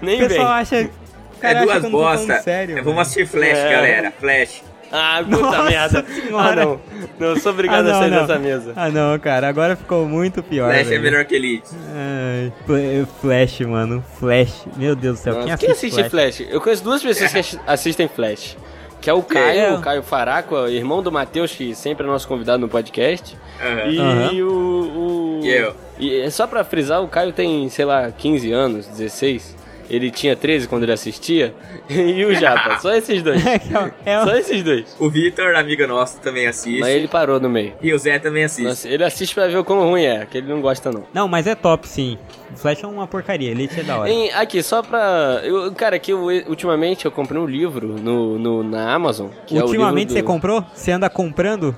[0.02, 0.28] Nem O vem.
[0.30, 0.90] pessoal acha.
[1.36, 2.40] o cara É duas eu bosta.
[2.42, 2.86] Sério, É, mano.
[2.86, 3.70] Vamos assistir Flash, É.
[3.72, 4.14] galera.
[4.18, 4.64] Flash.
[4.98, 6.06] Ah, puta Nossa merda.
[6.08, 6.52] senhora.
[6.52, 6.80] Ah, não.
[7.20, 8.26] Não, sou obrigado Ah, a não, sair não.
[8.28, 8.74] dessa mesa.
[8.76, 9.48] Ah, não, cara.
[9.48, 10.70] Agora ficou muito pior.
[10.72, 11.02] Flash é velho.
[11.02, 11.70] melhor que Elite.
[11.94, 14.04] Ai, Fla- Flash, mano.
[14.20, 14.66] Flash.
[14.78, 15.34] Meu Deus do céu.
[15.36, 16.42] Nossa, Quem quem assiste, assiste Flash?
[16.50, 18.58] Eu conheço duas pessoas que assi- assistem Flash.
[19.02, 19.74] Que é o Caio, É.
[19.74, 23.38] o Caio Faraco, irmão do Matheus, que sempre é nosso convidado no podcast.
[23.62, 23.90] Aham.
[23.92, 24.32] E Aham.
[24.44, 25.40] o.
[25.40, 25.40] o...
[25.44, 25.76] E eu?
[26.00, 29.56] E é só pra frisar, o Caio tem, sei lá, 15 anos, 16.
[29.90, 31.54] Ele tinha 13 quando ele assistia.
[31.90, 33.42] E o Japa, só esses dois.
[33.46, 34.96] É, é o- é Só esses dois.
[35.00, 36.80] O Vitor, amigo nosso, também assiste.
[36.80, 37.74] Mas ele parou no meio.
[37.82, 38.68] E o Zé também assiste.
[38.68, 41.04] Nossa, ele assiste pra ver o quão ruim é, que ele não gosta não.
[41.14, 42.18] Não, mas é top, sim.
[42.56, 43.52] Flash é uma porcaria.
[43.52, 44.10] Elite é da hora.
[44.10, 45.42] Em- aqui, só pra.
[45.44, 49.28] Eu, cara, aqui eu, ultimamente eu comprei um livro no, no, na Amazon.
[49.46, 50.26] Que Ultimamente é você do...
[50.26, 50.64] comprou?
[50.74, 51.76] Você anda comprando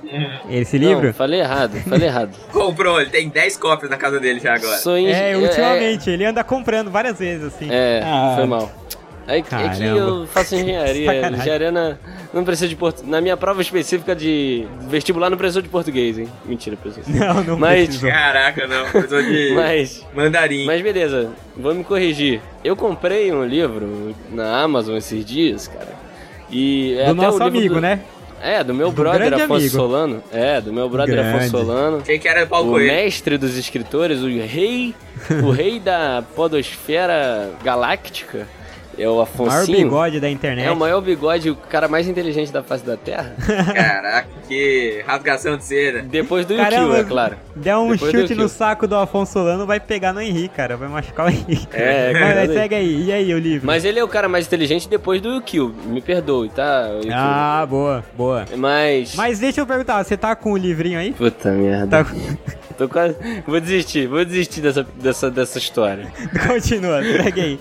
[0.48, 1.12] esse Não, livro?
[1.14, 2.30] falei errado, falei errado.
[2.52, 4.76] Comprou, ele tem 10 cópias na casa dele já agora.
[4.78, 6.08] Sou eng- É, ultimamente.
[6.10, 7.68] Ele anda comprando várias vezes, assim.
[7.70, 8.70] É, Ah, foi mal.
[9.28, 11.04] É, é que eu faço engenharia.
[11.12, 11.38] Sacanagem.
[11.40, 11.96] engenharia na,
[12.32, 13.04] não precisa de portu...
[13.06, 16.28] Na minha prova específica de vestibular não precisou de português, hein?
[16.46, 17.04] Mentira, pessoal.
[17.06, 18.10] Não, não Mas- precisou.
[18.10, 18.86] Caraca, não.
[18.90, 20.64] Precisou de Mas, mandarim.
[20.64, 22.40] mas beleza, vou me corrigir.
[22.64, 25.92] Eu comprei um livro na Amazon esses dias, cara.
[26.50, 28.00] E é Do até nosso o amigo, do- né?
[28.40, 29.76] É, do meu Do brother grande Afonso amigo.
[29.76, 30.22] Solano.
[30.32, 31.36] É, do meu brother Grande.
[31.36, 31.96] Afonso Solano.
[31.98, 32.86] Achei que era o Paulo O Coelho.
[32.86, 34.94] mestre dos escritores, o rei,
[35.44, 38.46] o rei da podosfera galáctica,
[38.98, 40.66] é o O maior bigode da internet.
[40.66, 43.32] É o maior bigode, o cara mais inteligente da face da Terra.
[43.74, 46.02] Caraca, que rasgação de seda.
[46.02, 47.36] Depois do Caramba, Yukio, é claro.
[47.54, 50.76] Der um Depois chute no saco do Afonso Solano, vai pegar no Henrique, cara.
[50.76, 51.68] Vai machucar o Henrique.
[51.72, 53.04] É, Mas, cara, mas segue aí.
[53.04, 53.66] E aí, o livro?
[53.66, 55.74] Mas ele é o cara mais inteligente depois do Yukio.
[55.86, 56.88] Me perdoe, tá?
[56.96, 57.12] Yukio?
[57.14, 58.44] Ah, boa, boa.
[58.56, 59.14] Mas...
[59.14, 61.12] Mas deixa eu perguntar, você tá com o livrinho aí?
[61.12, 62.04] Puta merda.
[62.04, 62.10] Tá...
[62.76, 63.16] Tô quase...
[63.46, 66.06] Vou desistir, vou desistir dessa, dessa, dessa história.
[66.46, 67.60] Continua, segue aí.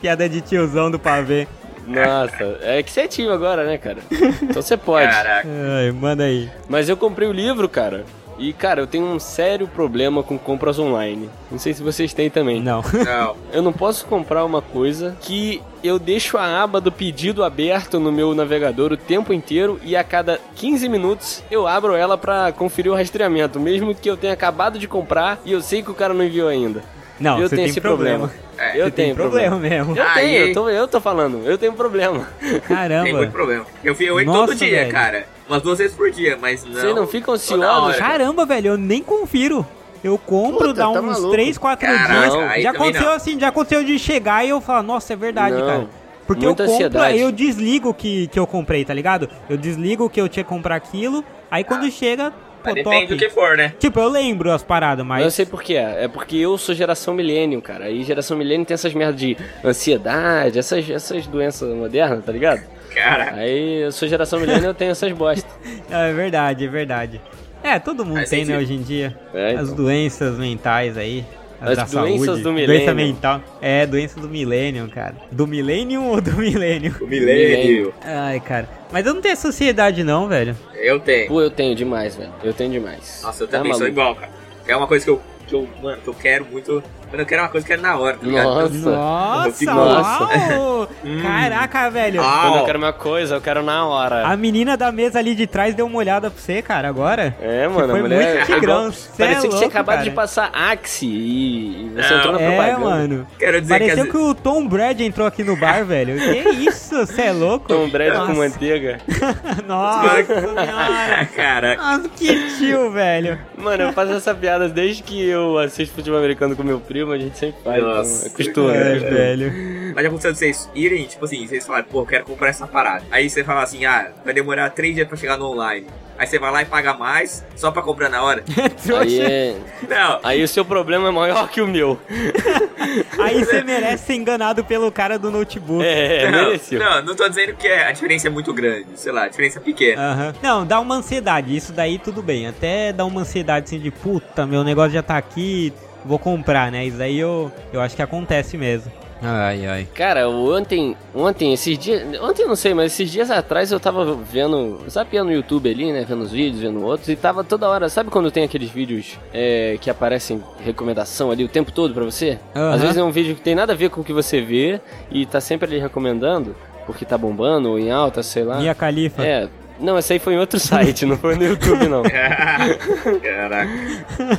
[0.00, 1.46] Piada de tiozão do pavê.
[1.86, 3.98] Nossa, é que você é tio agora, né, cara?
[4.42, 5.10] Então você pode.
[5.10, 5.48] Caraca.
[5.48, 6.48] Ai, manda aí.
[6.68, 8.04] Mas eu comprei o livro, cara.
[8.40, 11.28] E, cara, eu tenho um sério problema com compras online.
[11.50, 12.62] Não sei se vocês têm também.
[12.62, 12.82] Não.
[13.04, 13.36] Não.
[13.52, 18.12] Eu não posso comprar uma coisa que eu deixo a aba do pedido aberto no
[18.12, 22.92] meu navegador o tempo inteiro e a cada 15 minutos eu abro ela pra conferir
[22.92, 26.12] o rastreamento, mesmo que eu tenha acabado de comprar e eu sei que o cara
[26.12, 26.82] não enviou ainda.
[27.20, 28.28] Não, eu você tenho tem esse problema.
[28.28, 28.50] problema.
[28.58, 29.96] É, eu Você tem tenho problema mesmo.
[29.96, 32.26] Eu Aí- tenho, eu tô, eu tô falando, eu tenho problema.
[32.40, 33.26] Tem muito Caramba.
[33.28, 33.66] problema.
[33.84, 34.92] Eu, entro Nossa, todo dia, velho.
[34.92, 35.26] cara.
[35.48, 36.72] Umas duas vezes por dia, mas não.
[36.72, 37.64] Vocês não ansiosos?
[37.94, 37.98] hora.
[37.98, 39.66] Caramba, velho, eu nem confiro.
[40.02, 41.30] Eu compro, Puta, dá tá uns maluco.
[41.32, 42.62] 3, 4 Caraca, dias.
[42.62, 43.14] Já aconteceu não.
[43.14, 45.86] assim, já aconteceu de chegar e eu falar, nossa, é verdade, Não, cara.
[46.26, 47.12] Porque muita eu compro, ansiedade.
[47.14, 49.28] aí eu desligo que, que eu comprei, tá ligado?
[49.48, 53.06] Eu desligo que eu tinha que comprar aquilo, aí quando chega, pô, Depende top.
[53.08, 53.74] do que for, né?
[53.78, 55.74] Tipo, eu lembro as paradas, Mas eu sei por quê.
[55.74, 57.90] É porque eu sou geração milênio, cara.
[57.90, 62.62] E geração milênio tem essas merdas de ansiedade, essas, essas doenças modernas, tá ligado?
[62.94, 65.48] Cara, Aí eu sou geração milênio eu tenho essas bosta.
[65.90, 67.20] É verdade, é verdade.
[67.62, 69.16] É, todo mundo Faz tem, né, hoje em dia.
[69.34, 69.76] É, As então.
[69.76, 71.24] doenças mentais aí.
[71.60, 72.42] As, da doenças saúde.
[72.42, 72.94] do Doença milênio.
[72.94, 73.42] mental.
[73.60, 75.14] É, doença do milênio, cara.
[75.30, 76.96] Do milênio ou do milênio?
[77.00, 77.92] o milênio.
[78.02, 78.68] Ai, cara.
[78.90, 80.56] Mas eu não tenho sociedade não, velho.
[80.74, 81.28] Eu tenho.
[81.28, 82.32] Pô, eu tenho demais, velho.
[82.42, 83.20] Eu tenho demais.
[83.22, 84.00] Nossa, eu Tá também sou maluco?
[84.00, 84.32] igual, cara.
[84.66, 86.82] É uma coisa que eu, que eu, mano, que eu quero muito.
[87.10, 88.44] Quando eu quero uma coisa, eu quero na hora, tá ligado?
[88.48, 88.90] Nossa.
[88.90, 90.24] Nossa, fico- Nossa.
[90.58, 90.88] uau!
[91.22, 92.20] Caraca, velho.
[92.22, 94.26] Ah, Quando eu quero uma coisa, eu quero na hora.
[94.26, 97.36] A menina da mesa ali de trás deu uma olhada pra você, cara, agora.
[97.40, 98.16] É, mano, foi a mulher.
[98.36, 100.08] muito é tigrão, igual- cê é Parecia que tinha louco, acabado cara.
[100.08, 102.18] de passar Axe e, você Não.
[102.18, 102.78] entrou na É, propaganda.
[102.78, 103.26] mano.
[103.38, 106.16] Quero dizer Pareceu que que, o Tom Brady entrou aqui no bar, velho.
[106.16, 106.94] Que isso?
[107.06, 107.68] Você é louco?
[107.68, 108.34] Tom Brady com Nossa.
[108.34, 108.98] manteiga.
[109.66, 111.26] Nossa senhora.
[111.34, 113.38] Cara, Nossa, que tio, velho.
[113.56, 117.18] Mano, eu faço essa piada desde que eu assisto futebol americano com meu primo, a
[117.18, 117.82] gente sempre faz.
[117.82, 118.28] Nossa.
[118.28, 118.72] Então, é costume.
[118.76, 118.98] É, É.
[118.98, 119.92] velho.
[119.94, 122.66] mas já aconteceu de vocês irem, tipo assim, vocês falarem, pô, eu quero comprar essa
[122.66, 123.04] parada.
[123.10, 125.86] Aí você fala assim, ah, vai demorar três dias pra chegar no online.
[126.18, 128.44] Aí você vai lá e paga mais, só pra comprar na hora.
[128.54, 129.22] Aí, Trouxa.
[129.22, 129.56] é...
[129.88, 131.98] Não, Aí o seu problema é maior que o meu.
[133.18, 135.82] Aí você merece ser enganado pelo cara do notebook.
[135.84, 136.78] É, não, mereceu.
[136.78, 138.86] não, não tô dizendo que é- a diferença é muito grande.
[138.96, 140.02] Sei lá, a diferença é pequena.
[140.12, 140.34] Aham.
[140.42, 141.54] Não, dá uma ansiedade.
[141.56, 142.46] Isso daí tudo bem.
[142.46, 145.72] Até dá uma ansiedade assim de puta, meu negócio já tá aqui,
[146.04, 146.86] vou comprar, né?
[146.86, 148.90] Isso daí eu, eu acho que acontece mesmo.
[149.22, 149.88] Ai, ai.
[149.94, 152.02] Cara, ontem, ontem, esses dias.
[152.20, 154.80] Ontem eu não sei, mas esses dias atrás eu tava vendo.
[154.88, 156.06] Zapeando no YouTube ali, né?
[156.08, 157.08] Vendo os vídeos, vendo outros.
[157.08, 157.88] E tava toda hora.
[157.88, 162.38] Sabe quando tem aqueles vídeos é, que aparecem recomendação ali o tempo todo pra você?
[162.56, 162.74] Aham.
[162.74, 164.80] Às vezes é um vídeo que tem nada a ver com o que você vê
[165.10, 168.58] e tá sempre ali recomendando, porque tá bombando ou em alta, sei lá.
[168.58, 169.22] Mia Khalifa.
[169.22, 169.48] É.
[169.80, 172.02] Não, esse aí foi em outro site, não foi no YouTube, não.
[173.22, 173.70] Caraca.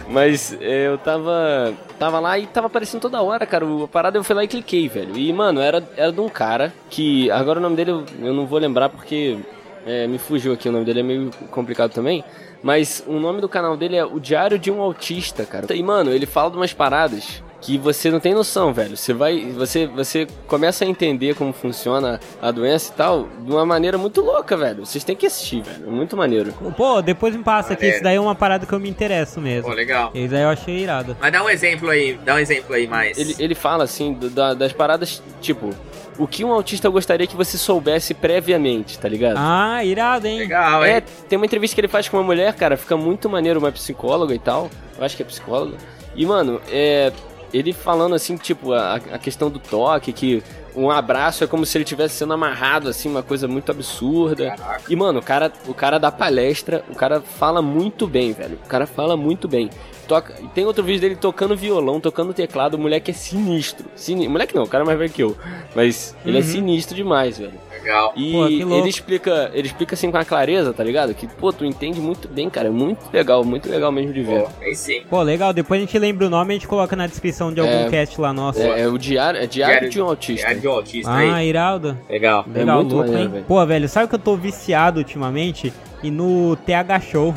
[0.09, 1.73] Mas é, eu tava.
[1.97, 3.65] Tava lá e tava aparecendo toda hora, cara.
[3.65, 5.17] A parada eu fui lá e cliquei, velho.
[5.17, 7.29] E, mano, era, era de um cara que.
[7.31, 9.37] Agora o nome dele eu, eu não vou lembrar porque
[9.85, 10.69] é, me fugiu aqui.
[10.69, 12.23] O nome dele é meio complicado também.
[12.63, 15.73] Mas o nome do canal dele é O Diário de um Autista, cara.
[15.73, 18.97] E, mano, ele fala de umas paradas que você não tem noção, velho.
[18.97, 19.45] Você vai.
[19.51, 24.19] Você, você começa a entender como funciona a doença e tal de uma maneira muito
[24.21, 24.83] louca, velho.
[24.85, 25.87] Vocês têm que assistir, velho.
[25.87, 26.51] É muito maneiro.
[26.75, 27.85] Pô, depois me passa aqui.
[27.87, 29.69] Isso daí é uma parada que eu me interesso mesmo.
[29.69, 30.11] Pô, legal.
[30.15, 31.15] Isso daí eu achei irado.
[31.21, 33.17] Mas dá um exemplo aí, dá um exemplo aí mais.
[33.17, 35.69] Ele, ele fala assim do- da- das paradas, tipo,
[36.17, 39.35] o que um autista gostaria que você soubesse previamente, tá ligado?
[39.37, 40.39] Ah, irado, hein?
[40.39, 41.03] Legal, é, hein?
[41.29, 44.33] tem uma entrevista que ele faz com uma mulher, cara, fica muito maneiro, uma psicóloga
[44.33, 44.69] e tal.
[44.97, 45.77] Eu acho que é psicóloga.
[46.15, 47.11] E, mano, é.
[47.53, 50.43] Ele falando assim, tipo, a, a questão do toque, que
[50.75, 54.55] um abraço é como se ele estivesse sendo amarrado, assim, uma coisa muito absurda.
[54.89, 58.57] E, mano, o cara, o cara dá palestra, o cara fala muito bem, velho.
[58.63, 59.69] O cara fala muito bem.
[60.11, 63.85] Toca, e tem outro vídeo dele tocando violão, tocando teclado, o moleque é sinistro.
[63.95, 65.37] Sini, moleque não, o cara é mais velho que eu.
[65.73, 66.45] Mas ele é Uhum.
[66.47, 67.53] sinistro demais, velho.
[67.71, 68.11] Legal.
[68.17, 71.13] E Pô, ele explica, ele explica assim com a clareza, tá ligado?
[71.13, 72.67] Que, pô, tu entende muito bem, cara.
[72.67, 74.41] É muito legal, muito legal mesmo de ver.
[74.41, 75.01] Pô, aí sim.
[75.09, 75.53] Pô, legal.
[75.53, 77.89] Depois a gente lembra o nome e a gente coloca na descrição de algum É.
[77.89, 78.59] cast lá nosso.
[78.61, 80.41] É, é o diário, é diário, de um autista.
[80.45, 81.47] Diário de um autista Ah, aí.
[81.47, 81.97] irado.
[82.09, 82.45] Legal.
[82.53, 83.33] É Legal, muito louco, maneiro, hein?
[83.33, 83.45] velho.
[83.47, 85.71] Pô, velho, sabe que eu tô viciado ultimamente?
[86.03, 87.33] E no TH Show.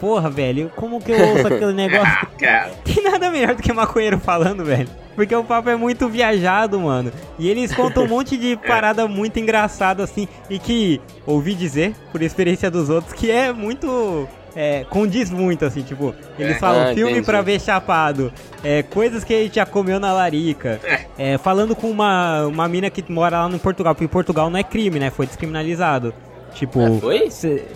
[0.00, 2.28] Porra, velho, como que eu ouço aquele negócio?
[2.46, 2.68] Ah.
[2.84, 4.88] Tem nada melhor do que maconheiro falando, velho.
[5.14, 7.10] Porque o papo é muito viajado, mano.
[7.38, 10.28] E eles contam um monte de parada muito engraçada, assim.
[10.50, 14.28] E que, ouvi dizer, por experiência dos outros, que é muito.
[14.58, 16.58] É, condiz muito, assim, tipo, eles É.
[16.58, 17.26] falam Ah, filme entendi.
[17.26, 18.32] pra ver chapado,
[18.64, 20.80] é, coisas que gente já comeu na larica,
[21.18, 24.62] é, falando com uma, uma mina que mora lá no Portugal, porque Portugal não é
[24.62, 25.10] crime, né?
[25.10, 26.14] Foi descriminalizado.
[26.54, 26.80] Tipo.
[26.80, 27.30] Ah, foi?
[27.30, 27.66] cê-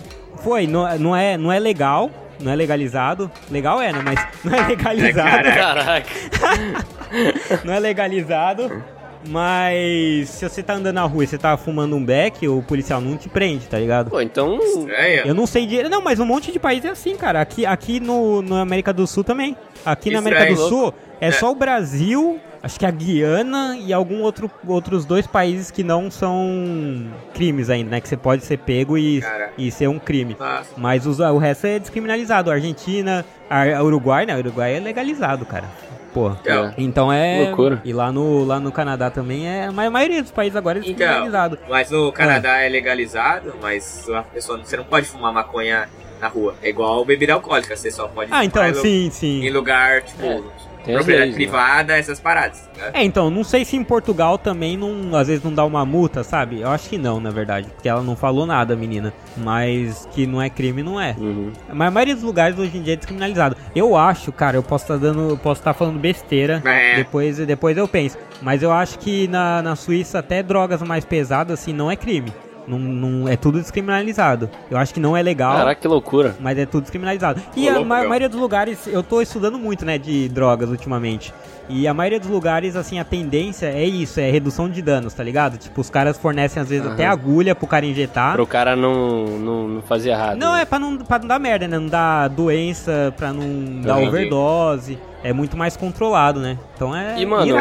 [0.43, 3.31] foi, não, não, é, não é legal, não é legalizado.
[3.49, 4.01] Legal é, né?
[4.03, 5.47] Mas não é legalizado.
[5.47, 6.09] É, Caraca.
[7.63, 8.83] não é legalizado.
[9.27, 12.99] Mas se você tá andando na rua e você tá fumando um beck, o policial
[12.99, 14.09] não te prende, tá ligado?
[14.09, 14.57] Pô, então.
[14.59, 15.27] Estranho.
[15.27, 15.83] Eu não sei de.
[15.83, 17.39] Não, mas um monte de país é assim, cara.
[17.39, 19.55] Aqui, aqui no, no América do Sul também.
[19.85, 20.69] Aqui na América do Estranho.
[20.69, 25.71] Sul é só o Brasil, acho que a Guiana e algum outro outros dois países
[25.71, 28.01] que não são crimes ainda, né?
[28.01, 29.51] Que você pode ser pego e, Cara.
[29.57, 30.35] e ser um crime.
[30.39, 30.69] Nossa.
[30.77, 32.49] Mas os- o resto é descriminalizado.
[32.51, 34.35] A Argentina, a, a Uruguai, né?
[34.35, 35.65] O Uruguai é legalizado, cara.
[36.13, 36.31] Pô.
[36.41, 37.45] Então, Então é.
[37.47, 37.81] Loucura.
[37.85, 39.71] E lá no, lá no Canadá também é.
[39.71, 41.57] Mas a maioria dos países agora é Então, descriminalizado.
[41.69, 45.87] mas no Canadá é legalizado, mas a pessoa, você não pode fumar maconha
[46.19, 46.53] na rua.
[46.61, 49.45] É igual bebida alcoólica, você só pode Ah, então, fumar em lu- sim, sim.
[49.45, 50.41] em lugar, tipo, É.
[50.83, 51.45] Tem propriedade leis, né?
[51.45, 52.69] privada, essas paradas.
[52.77, 52.91] né?
[52.93, 56.23] É, então, não sei se em Portugal também não, às vezes não dá uma multa,
[56.23, 56.61] sabe?
[56.61, 59.13] Eu acho que não, na verdade, porque ela não falou nada, menina.
[59.37, 61.15] Mas que não é crime, não é.
[61.17, 61.51] Uhum.
[61.71, 63.55] Mas a maioria dos lugares hoje em dia é descriminalizado.
[63.75, 66.61] Eu acho, cara, eu posso estar dando, eu posso estar falando besteira.
[66.65, 66.95] É.
[66.95, 68.17] Depois, depois eu penso.
[68.41, 72.33] Mas eu acho que na, na Suíça até drogas mais pesadas assim não é crime.
[72.71, 74.49] Não, não é tudo descriminalizado.
[74.69, 75.55] Eu acho que não é legal.
[75.57, 76.35] Caraca, que loucura.
[76.39, 77.41] Mas é tudo descriminalizado.
[77.55, 81.33] E Ô, a ma- maioria dos lugares, eu tô estudando muito, né, de drogas ultimamente.
[81.69, 85.23] E a maioria dos lugares, assim, a tendência é isso, é redução de danos, tá
[85.23, 85.57] ligado?
[85.57, 86.93] Tipo, os caras fornecem às vezes Aham.
[86.93, 88.33] até agulha pro cara injetar.
[88.33, 90.37] Pro cara não, não, não fazer errado.
[90.37, 90.61] Não, né?
[90.61, 91.77] é pra não, pra não dar merda, né?
[91.77, 94.07] Não dar doença, pra não dar Entendi.
[94.07, 94.97] overdose.
[95.23, 96.57] É muito mais controlado, né?
[96.75, 97.53] Então é E, mano,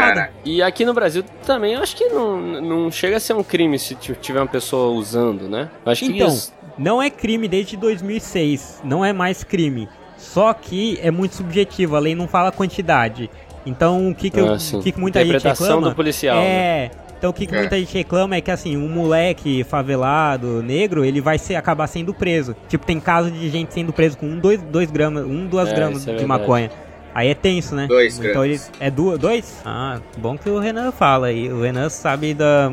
[0.45, 3.79] e aqui no Brasil também, eu acho que não, não chega a ser um crime
[3.79, 5.69] se tiver uma pessoa usando, né?
[5.85, 6.53] Eu acho que Então, isso.
[6.79, 8.81] não é crime desde 2006.
[8.83, 9.89] Não é mais crime.
[10.17, 13.31] Só que é muito subjetivo, a lei não fala quantidade.
[13.67, 15.89] Então, o que, que, eu- Ah, o que, que muita gente reclama...
[15.91, 16.47] do policial, né?
[16.47, 16.91] É...
[17.19, 17.59] Então, o que, que É.
[17.59, 22.15] muita gente reclama é que, assim, um moleque favelado, negro, ele vai ser, acabar sendo
[22.15, 22.57] preso.
[22.67, 25.75] Tipo, tem caso de gente sendo preso com um, dois, dois gramas, um, duas É,
[25.75, 26.27] gramas é de verdade.
[26.27, 26.71] maconha.
[27.15, 27.87] Aí é tenso, né?
[27.89, 29.61] Dois Então ele é du dois?
[29.65, 31.53] Ah, bom que o Renan fala aí.
[31.53, 32.71] O Renan sabe da,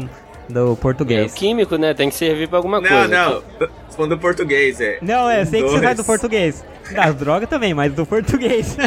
[0.47, 1.33] do É, o português.
[1.33, 1.93] químico, né?
[1.93, 3.07] Tem que servir pra alguma Não, coisa.
[3.07, 3.43] não.
[3.89, 4.99] Falando do português, é.
[5.01, 5.83] Não, é, sei que você Dois.
[5.85, 6.63] sai do português.
[6.93, 8.77] Das drogas também, mas do português.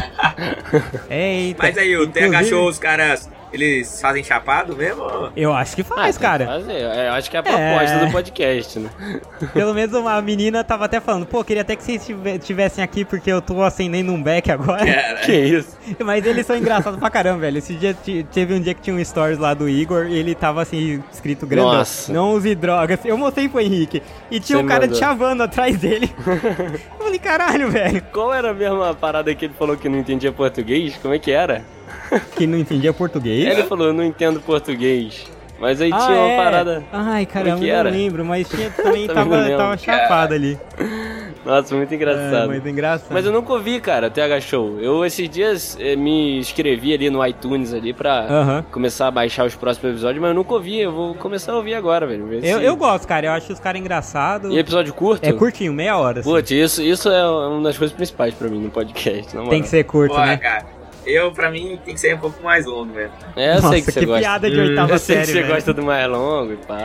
[1.10, 1.62] Eita.
[1.62, 5.30] Mas aí, o TH Inclusive, Show, os caras, eles fazem chapado mesmo?
[5.36, 6.46] Eu acho que Ah, faz, que cara.
[6.46, 6.72] fazer.
[6.72, 8.06] É, eu acho que é a proposta É.
[8.06, 8.90] do podcast, né?
[9.52, 13.04] Pelo menos uma menina tava até falando, pô, queria até que vocês tive- tivessem aqui
[13.04, 14.84] porque eu tô acendendo um beck agora.
[14.84, 15.76] Cara, Que isso?
[16.04, 17.58] Mas eles são engraçados pra caramba, velho.
[17.58, 20.34] Esse dia te- teve um dia que tinha um stories lá do Igor e ele
[20.34, 21.72] tava assim, escrito grandão.
[21.74, 22.12] Nossa.
[22.12, 22.98] Não use drogas.
[23.04, 24.02] Eu mostrei pro Henrique.
[24.30, 24.96] E tinha Você um cara mandou.
[24.96, 26.10] te chavando atrás dele.
[26.26, 28.02] eu falei, caralho, velho.
[28.12, 28.50] Qual era
[28.90, 30.96] a parada que ele falou que não entendia português?
[31.02, 31.64] Como é que era?
[32.36, 33.46] Que não entendia português.
[33.46, 35.26] Ele falou, eu não entendo português.
[35.60, 36.36] Mas aí Ah, tinha uma é?
[36.36, 36.84] parada.
[36.90, 40.58] Ai, caramba, que eu não lembro, mas tinha, também Também tava, tava chapado ali.
[41.44, 42.48] Nossa, muito É, engraçado.
[42.48, 43.08] mas engraçado.
[43.12, 44.78] Mas eu nunca ouvi, cara, o TH Show.
[44.80, 49.54] Eu esses dias eh, me inscrevi ali no iTunes ali pra começar a baixar os
[49.54, 50.78] próximos episódios, mas eu nunca ouvi.
[50.80, 52.26] Eu vou começar a ouvir agora, velho.
[52.26, 53.26] ver Eu, se- eu gosto, cara.
[53.26, 54.52] Eu acho os caras engraçados.
[54.54, 55.24] E episódio curto?
[55.26, 56.20] É curtinho, meia hora.
[56.20, 56.28] assim.
[56.30, 59.50] Putz, isso, isso é uma das coisas principais pra mim no podcast, na moral.
[59.50, 60.36] Tem que ser curto, Pô, né?
[60.36, 60.66] cara.
[61.06, 63.10] Eu, pra mim, tem que ser um pouco mais longo, velho.
[63.36, 64.20] É, eu Nossa, sei que você gosta.
[64.20, 65.54] piada de Hum, oitava Eu sei série, que você velho.
[65.54, 66.78] gosta do mais longo e pá.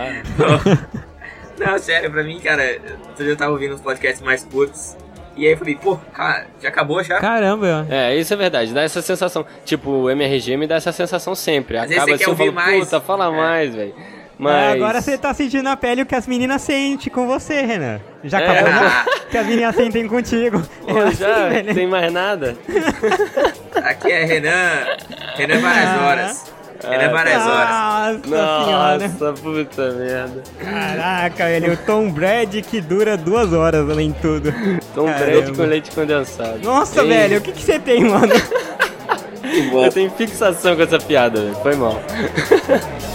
[1.57, 2.77] Não, sério, pra mim, cara,
[3.17, 4.97] eu tava ouvindo uns podcasts mais curtos.
[5.37, 7.19] E aí eu falei, pô, cara, já acabou já?
[7.19, 9.45] Caramba, É, isso é verdade, dá essa sensação.
[9.65, 11.77] Tipo, o MRG me dá essa sensação sempre.
[11.77, 12.83] Às vezes Acaba você quer assim, eu ouvir falo, mais.
[12.85, 13.29] puta, fala É.
[13.31, 13.93] mais, velho.
[14.37, 14.73] Mas...
[14.75, 17.99] Agora você tá sentindo na pele o que as meninas sentem com você, Renan.
[18.23, 18.49] Já É.
[18.49, 19.05] acabou, né?
[19.31, 20.61] Que as meninas sentem contigo.
[20.85, 21.73] Pô, É assim, já velho.
[21.73, 22.55] tem mais nada?
[23.83, 24.85] Aqui é Renan.
[25.35, 26.05] Renan várias Ah.
[26.05, 26.45] horas.
[26.87, 28.21] Renan várias horas.
[28.27, 28.97] Nossa senhora.
[29.07, 30.43] Nossa, puta merda.
[30.59, 31.73] Caraca, velho.
[31.73, 34.53] O Tom Brady que dura duas horas além de tudo.
[34.93, 35.25] Tom Caramba.
[35.25, 36.59] Brady com leite condensado.
[36.61, 37.37] Nossa, Ei, velho.
[37.37, 38.33] O que, que você tem, mano?
[39.73, 41.55] Eu tenho fixação com essa piada, velho.
[41.63, 42.01] Foi mal.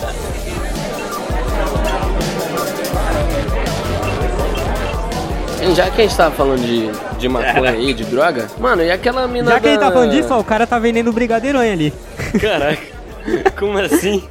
[5.74, 9.26] Já que a gente tava falando de, de maconha aí, de droga, mano, e aquela
[9.28, 11.92] mina Já que ele tá da- falando disso, ó, o cara tá vendendo brigadeironho ali.
[12.40, 12.82] Caraca,
[13.58, 14.22] como assim?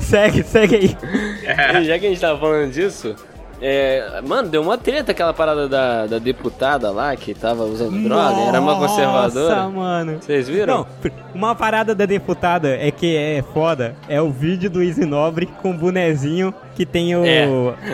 [0.00, 1.84] segue, segue aí.
[1.84, 3.14] Já que a gente tava falando disso,
[3.60, 8.40] é, mano, deu uma treta aquela parada da, da deputada lá que tava usando droga,
[8.40, 9.56] era uma conservadora.
[9.56, 10.18] Nossa, mano.
[10.20, 10.78] Vocês viram?
[10.78, 10.86] Não,
[11.34, 13.94] uma parada da deputada é que é foda.
[14.08, 17.46] É o vídeo do Easy Nobre com o bonezinho que tem o, É.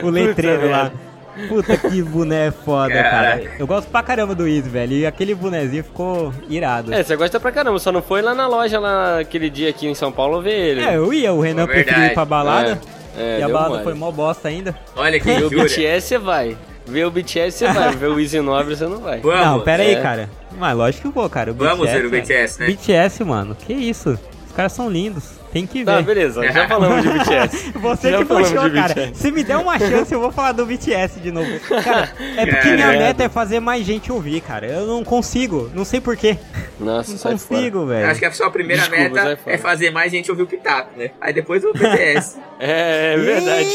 [0.05, 0.83] o letreiro Puta lá.
[0.85, 1.06] merda.
[1.49, 3.11] Puta que boné foda, cara.
[3.11, 3.51] Caralho.
[3.59, 4.93] Eu gosto pra caramba do Easy, velho.
[4.95, 6.93] E aquele bonezinho ficou irado.
[6.93, 9.87] É, você gosta pra caramba, só não foi lá na loja lá aquele dia aqui
[9.87, 10.83] em São Paulo ver ele.
[10.83, 12.81] É, eu ia, o Renan É preferiu ir pra balada.
[13.17, 13.85] É, e a balada mole.
[13.85, 14.75] foi mó bosta ainda.
[14.95, 15.51] Olha que Ver o.
[15.51, 16.57] BTS você vai.
[16.87, 17.93] Ver o BTS você vai.
[17.97, 19.21] Ver o Easy Nobre você não vai.
[19.21, 19.47] Vamos.
[19.47, 20.01] não, pera aí, é.
[20.03, 20.29] cara.
[20.59, 21.51] Mas lógico que eu vou, cara.
[21.53, 22.11] O Vamos BTS, ver o.
[22.11, 22.67] BTS, né?
[22.67, 23.55] BTS, mano.
[23.55, 24.19] Que isso?
[24.47, 25.36] Os caras são lindos.
[25.53, 25.85] Tem que ver.
[25.85, 27.73] Tá, beleza, já falamos de BTS.
[27.79, 28.95] Você Já que puxou, cara.
[28.95, 29.15] BTS.
[29.15, 31.49] Se me der uma chance, eu vou falar do BTS de novo.
[31.83, 34.67] Cara, é porque minha meta é fazer mais gente ouvir, cara.
[34.67, 35.71] Eu não consigo.
[35.75, 36.37] Não sei porquê.
[36.79, 38.11] Nossa, Não consigo, velho.
[38.11, 41.11] Acho que a sua primeira Desculpa, meta é fazer mais gente ouvir o Pitaco, né?
[41.21, 42.39] Aí depois o BTS.
[42.59, 43.69] É, é verdade.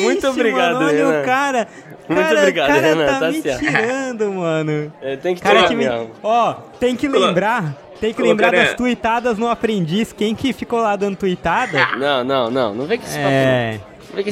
[0.00, 1.66] Muito Ixi, obrigado, mano, olha o cara.
[2.08, 3.58] Muito cara, obrigado, cara Renan, tá, tá me certo.
[3.58, 4.92] tirando, mano.
[5.02, 5.86] É, tem que Cara ter que me...
[6.22, 7.74] Ó, tem que lembrar...
[8.00, 10.12] Tem que lembrar das tuitadas no aprendiz.
[10.12, 11.88] Quem que ficou lá dando tuitada?
[11.98, 12.74] Não, não, não.
[12.74, 13.18] Não vem com esse.
[13.18, 13.80] É...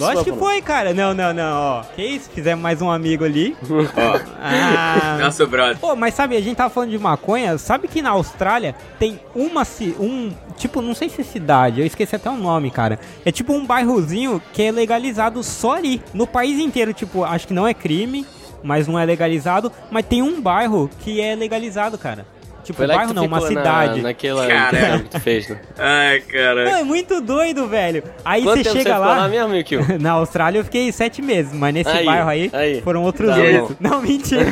[0.01, 0.39] Lógico que não.
[0.39, 0.95] foi, cara.
[0.95, 1.83] Não, não, não, ó.
[1.95, 2.31] Que isso?
[2.31, 3.55] Fizemos mais um amigo ali.
[3.69, 5.19] Ó, Ah.
[5.21, 5.77] nosso brother.
[5.79, 9.63] Pô, mas sabe, a gente tava falando de maconha, sabe que na Austrália tem uma,
[10.01, 12.99] um, tipo, não sei se é cidade, eu esqueci até o nome, cara.
[13.25, 16.03] É tipo um bairrozinho que é legalizado só ali.
[16.15, 18.27] No país inteiro, tipo, acho que não é crime,
[18.63, 22.27] mas não é legalizado, mas tem um bairro que é legalizado, cara.
[22.67, 24.03] Tipo, Foi lá bairro não, uma na- cidade.
[24.03, 24.99] naquela Cara.
[24.99, 25.57] que tu fez, né?
[25.79, 26.71] Ai, Não, cara.
[26.81, 28.03] é muito doido, velho.
[28.25, 29.17] Aí Quanto você chega você ficou lá.
[29.19, 29.53] lá mesmo?
[30.03, 32.81] Na Austrália eu fiquei sete meses, mas nesse Aí, bairro aí, aí.
[32.83, 33.77] foram outros Tá oito.
[33.81, 34.45] Não, mentira.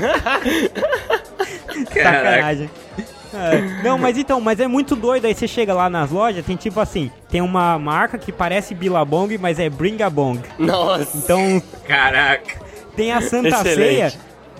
[1.92, 2.70] Sacanagem.
[3.36, 5.24] É, não, mas então, mas é muito doido.
[5.24, 9.36] Aí você chega lá nas lojas, tem tipo assim, tem uma marca que parece Billabong,
[9.38, 10.40] mas é Bringabong.
[10.56, 11.16] Nossa.
[11.16, 12.60] Então Caraca.
[12.94, 13.74] tem a Santa Excelente.
[13.74, 14.12] Ceia,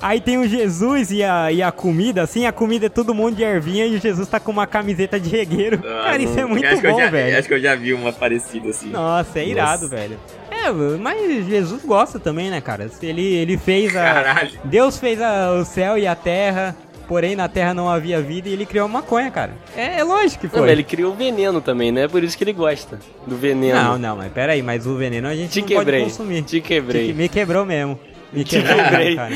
[0.07, 3.37] aí tem o Jesus e a, e a comida, assim, a comida é todo mundo
[3.37, 5.81] de ervinha e o Jesus tá com uma camiseta de regueiro.
[5.85, 6.49] Ah, Cara, isso é não.
[6.51, 7.38] muito bom, já, velho.
[7.38, 8.90] Acho que eu já vi uma parecida assim.
[8.90, 9.97] Nossa, é irado, Nossa.
[9.97, 10.19] velho.
[10.51, 12.88] É, mas Jesus gosta também, né, cara?
[13.03, 14.03] Ele, ele fez a.
[14.03, 14.51] Caralho.
[14.64, 16.75] Deus fez a- o céu e a terra,
[17.09, 19.53] porém na terra não havia vida e ele criou a maconha, cara.
[19.77, 20.61] É, é lógico que Não, foi.
[20.62, 22.07] mas ele criou o veneno também, né?
[22.09, 23.79] Por isso que ele gosta do veneno.
[23.83, 26.01] Não, não, mas peraí, mas o veneno a gente Te não quebrei.
[26.03, 26.43] pode consumir.
[26.43, 27.09] Te quebrei.
[27.09, 27.99] Te- Me quebrou mesmo.
[28.35, 29.16] Me quebrei.
[29.16, 29.31] cara.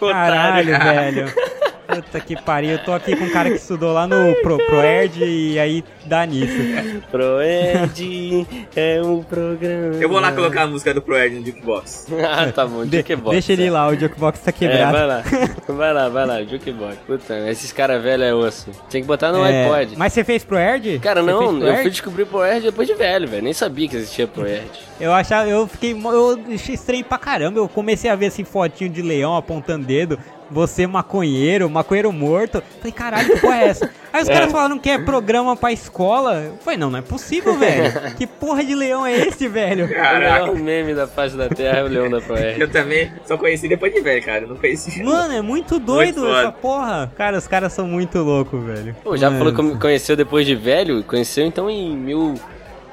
[0.00, 1.32] Caralho, velho.
[1.94, 2.70] Puta que pariu.
[2.72, 6.24] Eu tô aqui com um cara que estudou lá no Pro, Proerd e aí dá
[6.26, 6.54] nisso.
[7.10, 9.94] Proed é um programa.
[9.96, 12.06] Eu vou lá colocar a música do Proerd no Jukebox.
[12.28, 12.84] ah, tá bom.
[12.84, 13.30] De- Jukebox.
[13.32, 14.92] deixa ele ir lá, o Jukebox tá É, quebrado.
[14.92, 15.22] vai lá.
[15.68, 16.42] Vai lá, vai lá.
[16.42, 16.96] Jukebox.
[17.06, 18.70] Puta, esses caras velhos é osso.
[18.90, 19.96] Tem que botar no É, iPod.
[19.96, 20.98] Mas você fez Proerd?
[21.00, 21.82] Cara, Você não, fez eu Proerd?
[21.82, 23.42] fui descobrir Proerd depois de velho, velho.
[23.42, 24.70] Nem sabia que existia Proerd.
[25.00, 27.58] Eu achava, eu fiquei, eu achei estranho pra caramba.
[27.58, 30.18] Eu comecei a ver assim fotinho de leão apontando dedo.
[30.50, 32.62] Você maconheiro, maconheiro morto.
[32.78, 33.90] Falei, caralho, que porra é essa?
[34.12, 36.42] Aí os caras falaram que é programa pra escola.
[36.42, 37.92] Eu falei, não, não é possível, velho.
[38.18, 39.84] Que porra de leão é esse, velho?
[39.86, 40.18] O Caraca.
[40.46, 42.60] melhor meme da face da Terra é o leão da Proerd.
[42.60, 44.42] Eu também só conheci depois de velho, cara.
[44.42, 45.02] Eu não conheci.
[45.02, 46.40] Mano, é muito doido Muito foda.
[46.40, 47.12] essa porra.
[47.16, 48.96] Cara, os caras são muito loucos, velho.
[49.04, 49.52] Pô, já Mano.
[49.54, 51.04] falou que conheceu depois de velho?
[51.04, 52.34] Conheceu então em mil,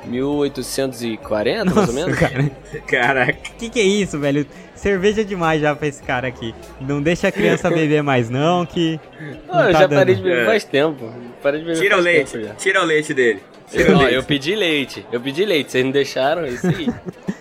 [0.07, 2.19] 1840, mais ou Nossa, menos?
[2.19, 2.51] cara.
[2.87, 3.37] Caraca.
[3.57, 4.45] Que que é isso, velho?
[4.75, 6.53] Cerveja demais já pra esse cara aqui.
[6.79, 8.99] Não deixa a criança beber mais não, que...
[9.47, 9.99] Não eu tá já dando.
[9.99, 10.45] parei de beber É.
[10.45, 11.11] faz tempo.
[11.41, 12.31] Parei de beber Tira o leite.
[12.31, 12.53] tempo já.
[12.55, 13.41] Tira o leite dele.
[13.73, 14.13] Leite.
[14.13, 15.05] eu pedi leite.
[15.11, 16.43] Eu pedi leite, vocês não deixaram?
[16.45, 16.87] É isso aí.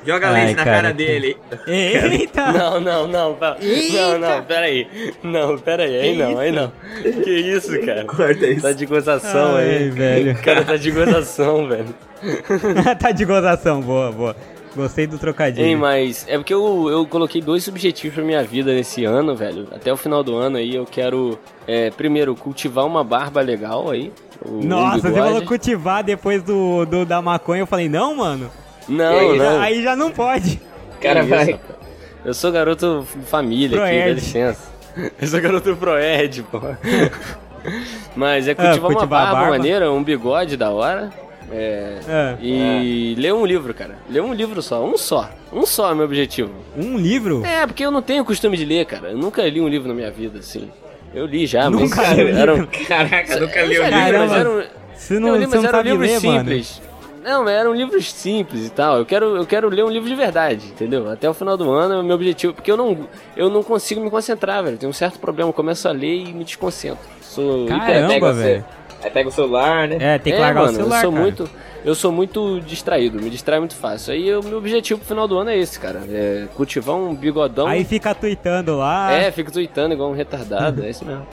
[0.05, 0.77] Joga Ai, leite na cara.
[0.83, 1.37] cara dele.
[1.67, 2.53] Eita!
[2.53, 3.57] Não, não, não, pera.
[3.93, 4.89] Não, não, peraí.
[5.23, 6.73] Não, peraí, aí não, aí não.
[7.03, 8.05] Que isso, cara?
[8.05, 8.63] Corta isso.
[8.63, 9.91] Tá de gozação Ai, aí.
[9.91, 10.33] velho.
[10.33, 11.95] O cara tá de gozação, velho.
[13.01, 14.37] tá de gozação, boa, boa.
[14.77, 15.65] Gostei do trocadilho.
[15.67, 19.67] Ei, mas é porque eu, eu coloquei dois objetivos pra minha vida nesse ano, velho.
[19.75, 24.13] Até o final do ano aí eu quero, é, primeiro, cultivar uma barba legal aí.
[24.45, 27.63] o- um Nossa, você falou cultivar depois do, do da maconha.
[27.63, 28.51] Eu falei, não, mano.
[28.89, 29.61] Não, E não.
[29.61, 30.61] Aí já não pode.
[31.01, 31.43] Cara, vai.
[31.45, 31.77] isso, rapaz.
[32.25, 34.15] Eu sou garoto família aqui, dá Proerd.
[34.15, 34.77] licença.
[35.21, 36.61] Eu sou garoto Proed, pô.
[38.15, 39.51] Mas é cultivar, Ah, cultivar uma barba, barba.
[39.51, 41.11] maneira, um bigode da hora.
[41.51, 42.37] É, É.
[42.41, 43.97] E ler um livro, cara.
[44.11, 45.31] Ler um livro só, um só.
[45.53, 46.51] Um só é meu objetivo.
[46.77, 47.45] Um livro?
[47.45, 49.11] É, porque eu não tenho costume de ler, cara.
[49.11, 50.71] Eu nunca li um livro na minha vida, assim.
[51.15, 52.57] Eu li já, Nunca mas li um era um...
[52.59, 52.71] livro?
[52.87, 54.19] Caraca, nunca li já li, livro.
[54.19, 54.37] mas Caramba.
[54.37, 54.63] era um...
[54.95, 56.39] Você não, eu li, você mas não eram sabe livros ler, mano.
[56.41, 56.83] simples.
[57.25, 58.99] Não, mas eram livros simples e tal.
[58.99, 61.11] Eu quero, eu quero ler um livro de verdade, entendeu?
[61.11, 62.55] Até o final do ano é o meu objetivo.
[62.55, 64.77] Porque eu não, eu não consigo me concentrar, velho.
[64.79, 65.49] Tem um certo problema.
[65.49, 67.05] Eu começo a ler e me desconcentro.
[67.23, 68.65] Sou Caramba, velho.
[69.03, 69.97] Aí pega o celular, né?
[70.01, 71.23] É, tem que é, largar mano, o celular, eu sou cara.
[71.23, 71.51] muito,
[71.85, 74.13] eu sou muito distraído, me distrai muito fácil.
[74.13, 76.03] Aí o meu objetivo pro final do ano é esse, cara.
[76.09, 77.67] É cultivar um bigodão.
[77.67, 79.13] Aí fica tweetando lá.
[79.13, 81.27] É, fico tweetando igual um retardado, é isso mesmo.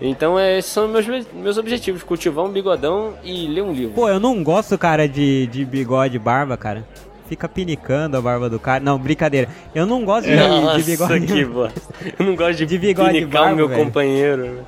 [0.00, 3.94] Então, é, esses são meus, meus objetivos: cultivar um bigodão e ler um livro.
[3.94, 6.84] Pô, eu não gosto, cara, de, de bigode e barba, cara.
[7.30, 8.82] Fica pinicando a barba do cara.
[8.82, 9.48] Não, brincadeira.
[9.72, 11.26] Eu não gosto de, Nossa, de bigode.
[11.28, 11.80] que bosta.
[12.18, 13.84] Eu não gosto de, De bigode pinicar barba, o meu velho.
[13.84, 14.58] companheiro.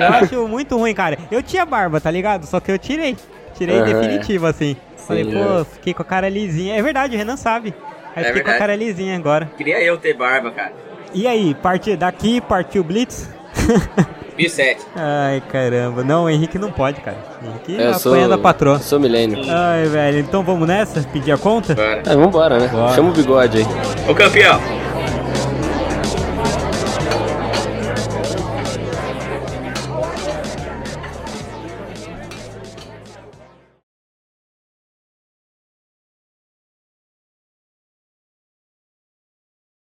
[0.00, 1.18] Eu acho muito ruim, cara.
[1.30, 2.46] Eu tinha barba, tá ligado?
[2.46, 3.16] Só que eu tirei.
[3.54, 4.74] Tirei Aham, definitivo, assim.
[4.96, 5.64] Falei, Sim, pô, é.
[5.66, 6.74] fiquei com a cara lisinha.
[6.74, 7.74] É verdade, o Renan sabe.
[8.16, 8.58] Aí É fiquei com a verdade.
[8.58, 9.50] cara lisinha agora.
[9.56, 10.72] Queria eu ter barba, cara.
[11.12, 13.28] E aí, partir daqui, partiu o Blitz?
[14.48, 14.80] 2007.
[14.96, 16.02] Ai, caramba.
[16.04, 17.16] Não, o Henrique não pode, cara.
[17.42, 18.78] O Henrique Eu sou, apanha da patroa.
[18.78, 19.38] sou milênio.
[19.48, 20.18] Ai, velho.
[20.20, 21.00] Então vamos nessa?
[21.12, 21.74] Pedir a conta?
[21.74, 22.02] Bora.
[22.06, 22.68] Ah, vambora, né?
[22.68, 22.94] Bora.
[22.94, 23.66] Chama o bigode aí.
[24.08, 24.60] Ô campeão,